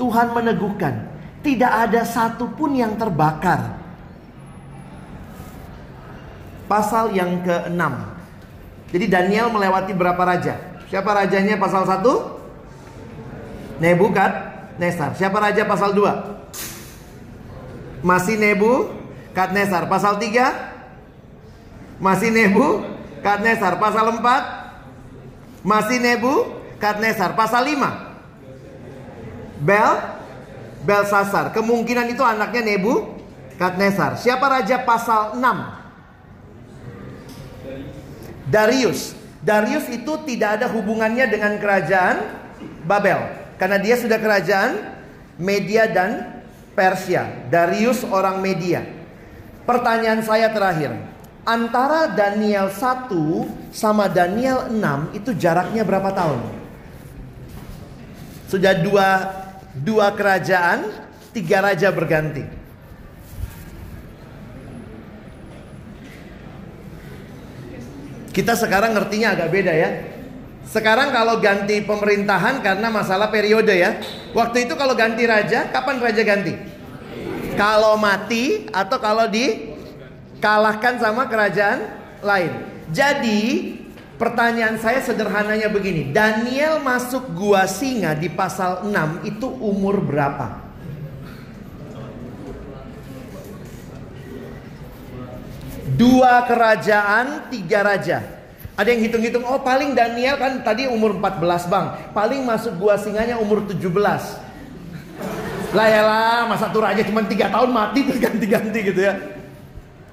Tuhan 0.00 0.32
meneguhkan, 0.32 1.04
tidak 1.44 1.68
ada 1.68 2.00
satupun 2.08 2.80
yang 2.80 2.96
terbakar. 2.96 3.76
Pasal 6.64 7.12
yang 7.12 7.44
ke-6. 7.44 7.82
Jadi 8.90 9.06
Daniel 9.06 9.52
melewati 9.52 9.92
berapa 9.92 10.18
raja? 10.24 10.56
Siapa 10.88 11.12
rajanya 11.12 11.60
pasal 11.60 11.84
1? 11.84 13.84
Nebukad 13.84 14.32
Nesar. 14.80 15.12
Siapa 15.12 15.36
raja 15.36 15.68
pasal 15.68 15.92
2? 15.92 18.00
Masih 18.00 18.40
Nebu 18.40 18.88
Kadnesar. 19.36 19.84
Pasal 19.92 20.16
3? 20.16 20.69
Masih 22.00 22.32
Nebu 22.32 22.80
Kadnesar. 23.20 23.76
Pasal 23.76 24.08
4? 24.16 25.60
Masih 25.60 26.00
Nebu 26.00 26.48
Kadnesar. 26.80 27.36
Pasal 27.36 27.68
5? 27.68 29.60
Bel 29.60 30.00
Belsasar. 30.80 31.52
Kemungkinan 31.52 32.08
itu 32.08 32.24
anaknya 32.24 32.64
Nebu 32.64 33.20
Kadnesar. 33.60 34.16
Siapa 34.16 34.48
raja 34.48 34.80
pasal 34.80 35.36
6? 35.36 35.44
Darius. 38.48 39.12
Darius 39.44 39.84
itu 39.92 40.12
tidak 40.24 40.60
ada 40.60 40.66
hubungannya 40.72 41.28
dengan 41.28 41.60
kerajaan 41.60 42.16
Babel. 42.88 43.20
Karena 43.60 43.76
dia 43.76 44.00
sudah 44.00 44.16
kerajaan 44.16 44.96
Media 45.36 45.84
dan 45.84 46.40
Persia. 46.72 47.28
Darius 47.52 48.00
orang 48.08 48.40
Media. 48.40 48.80
Pertanyaan 49.68 50.24
saya 50.24 50.48
terakhir. 50.48 51.09
Antara 51.40 52.12
Daniel 52.12 52.68
1 52.68 53.72
sama 53.72 54.12
Daniel 54.12 54.68
6 54.68 55.16
itu 55.16 55.30
jaraknya 55.32 55.82
berapa 55.88 56.12
tahun? 56.12 56.40
Sudah 58.50 58.76
dua, 58.76 59.08
dua 59.72 60.12
kerajaan, 60.12 60.90
tiga 61.32 61.64
raja 61.64 61.88
berganti. 61.94 62.44
Kita 68.30 68.54
sekarang 68.54 68.94
ngertinya 68.94 69.34
agak 69.34 69.48
beda 69.50 69.72
ya. 69.74 69.90
Sekarang 70.70 71.10
kalau 71.10 71.42
ganti 71.42 71.82
pemerintahan 71.82 72.62
karena 72.62 72.92
masalah 72.92 73.26
periode 73.32 73.74
ya. 73.74 73.98
Waktu 74.36 74.70
itu 74.70 74.78
kalau 74.78 74.94
ganti 74.94 75.26
raja, 75.26 75.66
kapan 75.72 75.98
raja 75.98 76.22
ganti? 76.22 76.54
Kalau 77.58 77.98
mati 77.98 78.70
atau 78.70 79.02
kalau 79.02 79.26
dikalahkan 80.40 80.96
sama 80.96 81.28
kerajaan 81.28 81.84
lain. 82.24 82.64
Jadi 82.88 83.76
pertanyaan 84.16 84.80
saya 84.80 85.04
sederhananya 85.04 85.68
begini. 85.68 86.16
Daniel 86.16 86.80
masuk 86.80 87.28
gua 87.36 87.68
singa 87.68 88.16
di 88.16 88.32
pasal 88.32 88.88
6 88.88 89.28
itu 89.28 89.44
umur 89.60 90.00
berapa? 90.00 90.72
Dua 96.00 96.48
kerajaan, 96.48 97.52
tiga 97.52 97.84
raja. 97.84 98.24
Ada 98.80 98.96
yang 98.96 99.04
hitung-hitung, 99.04 99.44
oh 99.44 99.60
paling 99.60 99.92
Daniel 99.92 100.40
kan 100.40 100.64
tadi 100.64 100.88
umur 100.88 101.20
14 101.20 101.68
bang. 101.68 101.86
Paling 102.16 102.48
masuk 102.48 102.80
gua 102.80 102.96
singanya 102.96 103.36
umur 103.36 103.68
17. 103.68 103.76
Lah 105.76 105.86
ya 105.86 106.00
lah, 106.00 106.48
masa 106.48 106.72
tuh 106.72 106.80
raja 106.80 107.04
cuma 107.04 107.20
3 107.20 107.52
tahun 107.52 107.68
mati 107.68 108.08
terus 108.08 108.16
ganti-ganti 108.16 108.80
gitu 108.88 109.04
ya. 109.04 109.39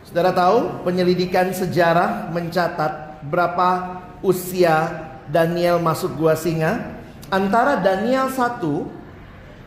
Saudara 0.07 0.31
tahu 0.31 0.87
penyelidikan 0.87 1.51
sejarah 1.51 2.31
mencatat 2.31 3.27
berapa 3.27 3.99
usia 4.23 5.03
Daniel 5.27 5.83
masuk 5.83 6.15
gua 6.15 6.31
singa? 6.31 6.95
Antara 7.27 7.83
Daniel 7.83 8.31
1 8.31 8.87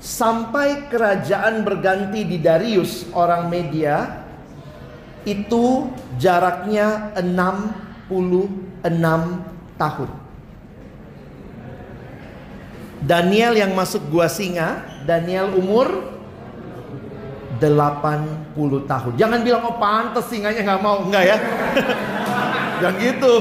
sampai 0.01 0.89
kerajaan 0.89 1.61
berganti 1.61 2.25
di 2.25 2.41
Darius 2.41 3.05
orang 3.13 3.53
Media 3.53 4.25
itu 5.29 5.93
jaraknya 6.17 7.13
60 7.21 8.01
tahun. 9.77 10.11
Daniel 13.05 13.61
yang 13.61 13.77
masuk 13.77 14.09
gua 14.09 14.33
singa, 14.33 14.89
Daniel 15.05 15.53
umur 15.53 16.17
80 17.69 18.57
tahun. 18.89 19.13
Jangan 19.21 19.41
bilang 19.45 19.63
oh 19.69 19.77
pantas 19.77 20.33
singanya 20.33 20.65
nggak 20.65 20.81
mau, 20.81 21.05
enggak 21.05 21.25
ya. 21.29 21.37
Jangan 22.81 22.97
gitu. 22.97 23.35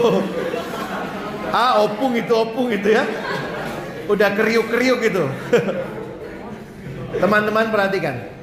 Ah, 1.49 1.82
opung 1.82 2.13
itu 2.20 2.34
opung 2.36 2.67
itu 2.70 2.91
ya. 2.91 3.07
Udah 4.11 4.36
kriuk-kriuk 4.36 4.99
gitu. 4.99 5.24
Teman-teman 7.24 7.72
perhatikan. 7.72 8.36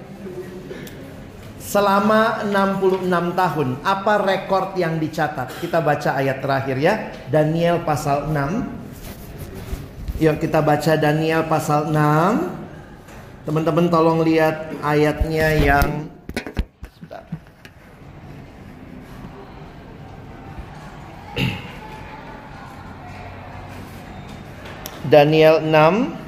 Selama 1.67 2.47
66 2.47 3.11
tahun, 3.35 3.69
apa 3.83 4.15
rekor 4.23 4.79
yang 4.79 5.03
dicatat? 5.03 5.51
Kita 5.59 5.83
baca 5.83 6.15
ayat 6.15 6.39
terakhir 6.39 6.77
ya. 6.79 7.11
Daniel 7.27 7.83
pasal 7.83 8.31
6. 8.31 10.23
Yuk 10.23 10.41
kita 10.41 10.65
baca 10.65 10.97
Daniel 10.97 11.45
pasal 11.51 11.93
6. 11.93 12.66
Teman-teman 13.47 13.87
tolong 13.87 14.27
lihat 14.27 14.75
ayatnya 14.83 15.55
yang 15.55 16.11
Daniel 25.07 25.63
6 25.63 26.27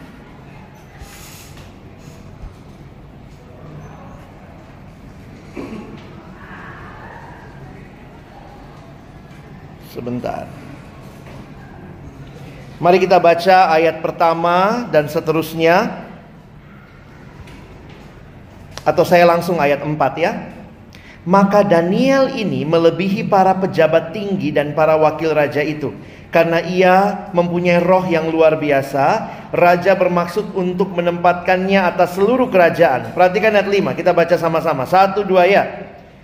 Sebentar. 9.91 10.47
Mari 12.79 13.03
kita 13.03 13.19
baca 13.19 13.75
ayat 13.75 13.99
pertama 13.99 14.87
dan 14.95 15.11
seterusnya. 15.11 16.08
Atau 18.89 19.05
saya 19.05 19.29
langsung 19.29 19.61
ayat 19.61 19.85
4 19.85 20.01
ya. 20.17 20.33
Maka 21.29 21.61
Daniel 21.61 22.33
ini 22.33 22.65
melebihi 22.65 23.29
para 23.29 23.53
pejabat 23.53 24.17
tinggi 24.17 24.49
dan 24.49 24.73
para 24.73 24.97
wakil 24.97 25.37
raja 25.37 25.61
itu. 25.61 25.93
Karena 26.33 26.65
ia 26.65 27.29
mempunyai 27.37 27.85
roh 27.85 28.09
yang 28.09 28.33
luar 28.33 28.57
biasa, 28.57 29.29
raja 29.53 29.93
bermaksud 29.93 30.57
untuk 30.57 30.97
menempatkannya 30.97 31.85
atas 31.85 32.17
seluruh 32.17 32.49
kerajaan. 32.49 33.13
Perhatikan 33.13 33.53
ayat 33.53 33.69
5, 33.69 33.93
kita 33.93 34.17
baca 34.17 34.37
sama-sama. 34.41 34.89
Satu, 34.89 35.21
dua 35.21 35.45
ya. 35.45 35.65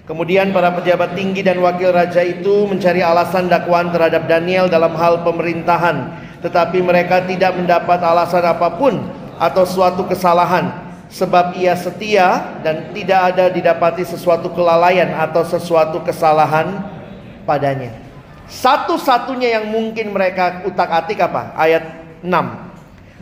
Kemudian 0.05 0.53
para 0.53 0.69
pejabat 0.73 1.17
tinggi 1.17 1.41
dan 1.41 1.61
wakil 1.65 1.89
raja 1.89 2.21
itu 2.21 2.69
mencari 2.69 3.01
alasan 3.01 3.49
dakwaan 3.49 3.89
terhadap 3.89 4.29
Daniel 4.29 4.69
dalam 4.69 4.93
hal 4.97 5.25
pemerintahan. 5.25 6.13
Tetapi 6.45 6.85
mereka 6.85 7.25
tidak 7.25 7.57
mendapat 7.57 8.05
alasan 8.05 8.45
apa 8.45 8.77
pun 8.77 9.01
atau 9.41 9.65
suatu 9.65 10.05
kesalahan. 10.05 10.84
Sebab 11.15 11.55
ia 11.55 11.79
setia 11.79 12.59
dan 12.67 12.91
tidak 12.91 13.21
ada 13.31 13.47
didapati 13.47 14.03
sesuatu 14.03 14.51
kelalaian 14.51 15.15
atau 15.15 15.47
sesuatu 15.47 16.03
kesalahan 16.03 16.91
padanya. 17.47 17.95
Satu-satunya 18.51 19.63
yang 19.63 19.71
mungkin 19.71 20.11
mereka 20.11 20.67
utak-atik 20.67 21.23
apa? 21.23 21.55
Ayat 21.55 21.87
6. 22.19 22.27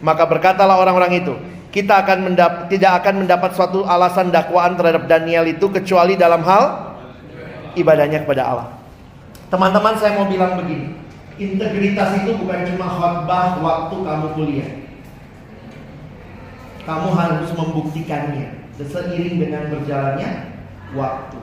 Maka 0.00 0.24
berkatalah 0.24 0.80
orang-orang 0.80 1.20
itu, 1.20 1.36
kita 1.68 2.00
akan 2.00 2.32
mendap 2.32 2.72
tidak 2.72 3.04
akan 3.04 3.28
mendapat 3.28 3.52
suatu 3.54 3.84
alasan 3.84 4.32
dakwaan 4.32 4.72
terhadap 4.74 5.04
Daniel 5.04 5.44
itu 5.44 5.68
kecuali 5.68 6.16
dalam 6.16 6.40
hal 6.48 6.96
ibadahnya 7.76 8.24
kepada 8.24 8.42
Allah. 8.48 8.68
Teman-teman 9.52 10.00
saya 10.00 10.16
mau 10.16 10.26
bilang 10.32 10.56
begini, 10.56 10.96
integritas 11.36 12.24
itu 12.24 12.40
bukan 12.40 12.64
cuma 12.72 12.88
khotbah 12.88 13.60
waktu 13.60 13.96
kamu 14.00 14.28
kuliah. 14.32 14.81
Kamu 16.82 17.08
harus 17.14 17.50
membuktikannya 17.54 18.62
seiring 18.82 19.38
dengan 19.38 19.70
berjalannya 19.70 20.30
waktu. 20.96 21.38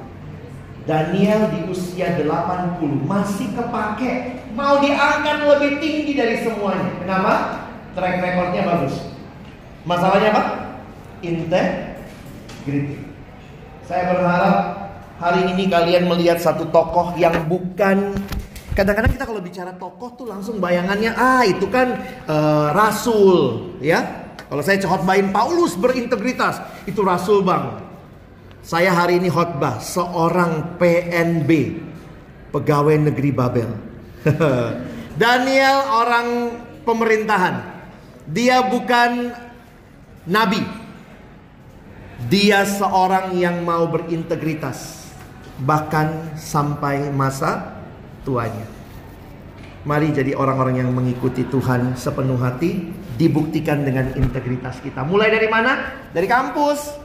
Daniel 0.88 1.54
di 1.54 1.60
usia 1.70 2.18
80 2.18 2.82
masih 3.06 3.54
kepake, 3.54 4.42
mau 4.58 4.82
diangkat 4.82 5.38
lebih 5.46 5.72
tinggi 5.78 6.18
dari 6.18 6.42
semuanya. 6.42 6.98
Kenapa? 6.98 7.34
Track 7.94 8.16
recordnya 8.26 8.62
bagus. 8.66 8.96
Masalahnya 9.86 10.30
apa? 10.34 10.44
Integrity. 11.22 12.98
Saya 13.86 14.18
berharap 14.18 14.56
hari 15.22 15.54
ini 15.54 15.70
kalian 15.70 16.10
melihat 16.10 16.42
satu 16.42 16.66
tokoh 16.74 17.14
yang 17.22 17.38
bukan 17.46 18.18
Kadang-kadang 18.70 19.12
kita 19.12 19.28
kalau 19.28 19.44
bicara 19.44 19.76
tokoh 19.76 20.16
tuh 20.16 20.32
langsung 20.32 20.64
bayangannya 20.64 21.12
ah 21.12 21.44
itu 21.44 21.68
kan 21.68 22.00
uh, 22.32 22.72
rasul 22.72 23.76
ya. 23.84 24.29
Kalau 24.50 24.66
saya 24.66 24.82
khotbahin 24.82 25.30
Paulus 25.30 25.78
berintegritas, 25.78 26.58
itu 26.90 27.06
rasul 27.06 27.46
bang. 27.46 27.86
Saya 28.66 28.92
hari 28.92 29.22
ini 29.22 29.30
khotbah 29.30 29.78
seorang 29.78 30.76
PNB, 30.82 31.50
pegawai 32.50 32.98
negeri 32.98 33.30
Babel. 33.30 33.70
Daniel 35.22 35.78
orang 35.94 36.28
pemerintahan. 36.82 37.56
Dia 38.30 38.66
bukan 38.66 39.38
nabi. 40.26 40.66
Dia 42.26 42.66
seorang 42.66 43.38
yang 43.38 43.62
mau 43.62 43.86
berintegritas. 43.86 45.08
Bahkan 45.62 46.40
sampai 46.40 47.14
masa 47.14 47.80
tuanya. 48.26 48.66
Mari 49.88 50.12
jadi 50.12 50.36
orang-orang 50.36 50.84
yang 50.84 50.92
mengikuti 50.92 51.48
Tuhan 51.48 51.96
sepenuh 51.96 52.36
hati, 52.36 52.92
dibuktikan 53.20 53.84
dengan 53.84 54.16
integritas 54.16 54.80
kita. 54.80 55.04
Mulai 55.04 55.28
dari 55.36 55.52
mana? 55.52 56.00
Dari 56.16 56.24
kampus. 56.24 56.96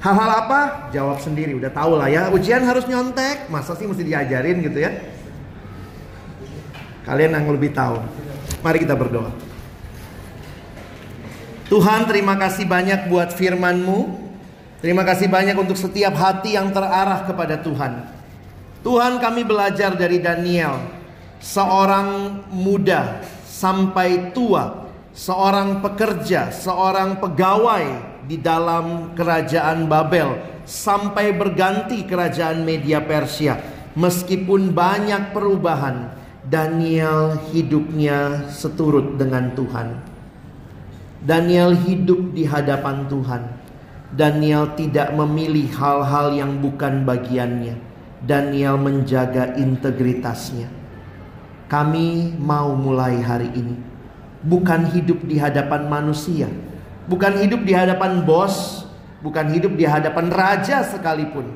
Hal-hal 0.00 0.30
apa? 0.48 0.60
Jawab 0.96 1.20
sendiri, 1.20 1.52
udah 1.52 1.68
tahu 1.68 2.00
lah 2.00 2.08
ya. 2.08 2.32
Ujian 2.32 2.64
harus 2.64 2.88
nyontek, 2.88 3.52
masa 3.52 3.76
sih 3.76 3.84
mesti 3.84 4.00
diajarin 4.00 4.64
gitu 4.64 4.80
ya? 4.80 4.96
Kalian 7.04 7.36
yang 7.36 7.46
lebih 7.52 7.76
tahu. 7.76 8.00
Mari 8.64 8.82
kita 8.82 8.96
berdoa. 8.96 9.30
Tuhan 11.66 12.08
terima 12.08 12.38
kasih 12.38 12.64
banyak 12.64 13.10
buat 13.12 13.36
firman-Mu. 13.36 14.24
Terima 14.80 15.02
kasih 15.02 15.26
banyak 15.26 15.58
untuk 15.58 15.74
setiap 15.74 16.14
hati 16.14 16.54
yang 16.54 16.70
terarah 16.70 17.26
kepada 17.26 17.58
Tuhan. 17.58 18.06
Tuhan 18.86 19.18
kami 19.18 19.42
belajar 19.42 19.98
dari 19.98 20.22
Daniel, 20.22 20.78
seorang 21.42 22.38
muda 22.54 23.18
sampai 23.42 24.30
tua, 24.30 24.85
seorang 25.16 25.80
pekerja, 25.80 26.52
seorang 26.52 27.16
pegawai 27.16 27.84
di 28.28 28.36
dalam 28.36 29.16
kerajaan 29.16 29.88
Babel 29.88 30.60
sampai 30.68 31.32
berganti 31.32 32.04
kerajaan 32.04 32.60
Media 32.68 33.00
Persia. 33.00 33.56
Meskipun 33.96 34.76
banyak 34.76 35.32
perubahan, 35.32 36.12
Daniel 36.44 37.40
hidupnya 37.48 38.44
seturut 38.52 39.16
dengan 39.16 39.56
Tuhan. 39.56 40.04
Daniel 41.24 41.72
hidup 41.72 42.36
di 42.36 42.44
hadapan 42.44 43.08
Tuhan. 43.08 43.42
Daniel 44.12 44.76
tidak 44.76 45.16
memilih 45.16 45.72
hal-hal 45.80 46.36
yang 46.36 46.60
bukan 46.60 47.08
bagiannya. 47.08 47.80
Daniel 48.20 48.76
menjaga 48.76 49.56
integritasnya. 49.56 50.68
Kami 51.66 52.36
mau 52.36 52.76
mulai 52.78 53.18
hari 53.24 53.50
ini 53.56 53.95
bukan 54.46 54.86
hidup 54.94 55.26
di 55.26 55.36
hadapan 55.42 55.90
manusia, 55.90 56.46
bukan 57.10 57.34
hidup 57.42 57.66
di 57.66 57.74
hadapan 57.74 58.22
bos, 58.22 58.86
bukan 59.20 59.50
hidup 59.50 59.74
di 59.74 59.82
hadapan 59.82 60.30
raja 60.30 60.86
sekalipun. 60.86 61.50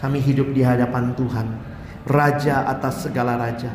Kami 0.00 0.18
hidup 0.22 0.56
di 0.56 0.64
hadapan 0.64 1.12
Tuhan, 1.12 1.46
raja 2.08 2.64
atas 2.64 3.04
segala 3.04 3.36
raja, 3.36 3.68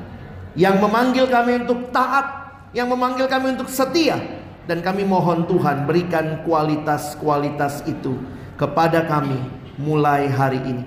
yang 0.58 0.82
memanggil 0.82 1.30
kami 1.30 1.62
untuk 1.62 1.94
taat, 1.94 2.26
yang 2.74 2.90
memanggil 2.90 3.30
kami 3.30 3.54
untuk 3.54 3.70
setia, 3.70 4.18
dan 4.66 4.82
kami 4.82 5.06
mohon 5.06 5.46
Tuhan 5.46 5.86
berikan 5.86 6.42
kualitas-kualitas 6.48 7.86
itu 7.86 8.18
kepada 8.56 9.06
kami 9.06 9.38
mulai 9.78 10.32
hari 10.32 10.64
ini. 10.64 10.84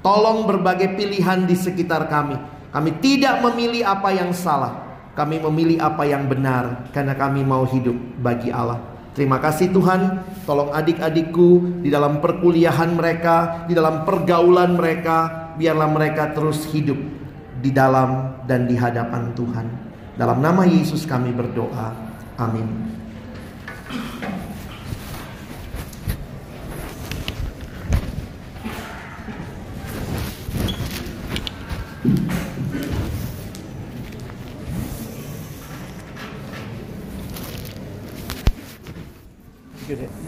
Tolong 0.00 0.48
berbagai 0.48 0.94
pilihan 0.96 1.44
di 1.44 1.58
sekitar 1.58 2.08
kami. 2.08 2.38
Kami 2.72 2.90
tidak 3.02 3.44
memilih 3.44 3.84
apa 3.84 4.14
yang 4.14 4.30
salah. 4.32 4.87
Kami 5.18 5.42
memilih 5.42 5.82
apa 5.82 6.06
yang 6.06 6.30
benar 6.30 6.86
karena 6.94 7.18
kami 7.18 7.42
mau 7.42 7.66
hidup 7.66 7.98
bagi 8.22 8.54
Allah. 8.54 8.78
Terima 9.18 9.42
kasih 9.42 9.74
Tuhan, 9.74 10.22
tolong 10.46 10.70
adik-adikku 10.70 11.82
di 11.82 11.90
dalam 11.90 12.22
perkuliahan 12.22 12.94
mereka, 12.94 13.66
di 13.66 13.74
dalam 13.74 14.06
pergaulan 14.06 14.78
mereka, 14.78 15.50
biarlah 15.58 15.90
mereka 15.90 16.30
terus 16.30 16.62
hidup 16.70 16.94
di 17.58 17.74
dalam 17.74 18.38
dan 18.46 18.70
di 18.70 18.78
hadapan 18.78 19.34
Tuhan. 19.34 19.66
Dalam 20.14 20.38
nama 20.38 20.62
Yesus 20.62 21.02
kami 21.02 21.34
berdoa. 21.34 21.90
Amin. 22.38 22.94
Good 39.88 40.00
hit. 40.00 40.27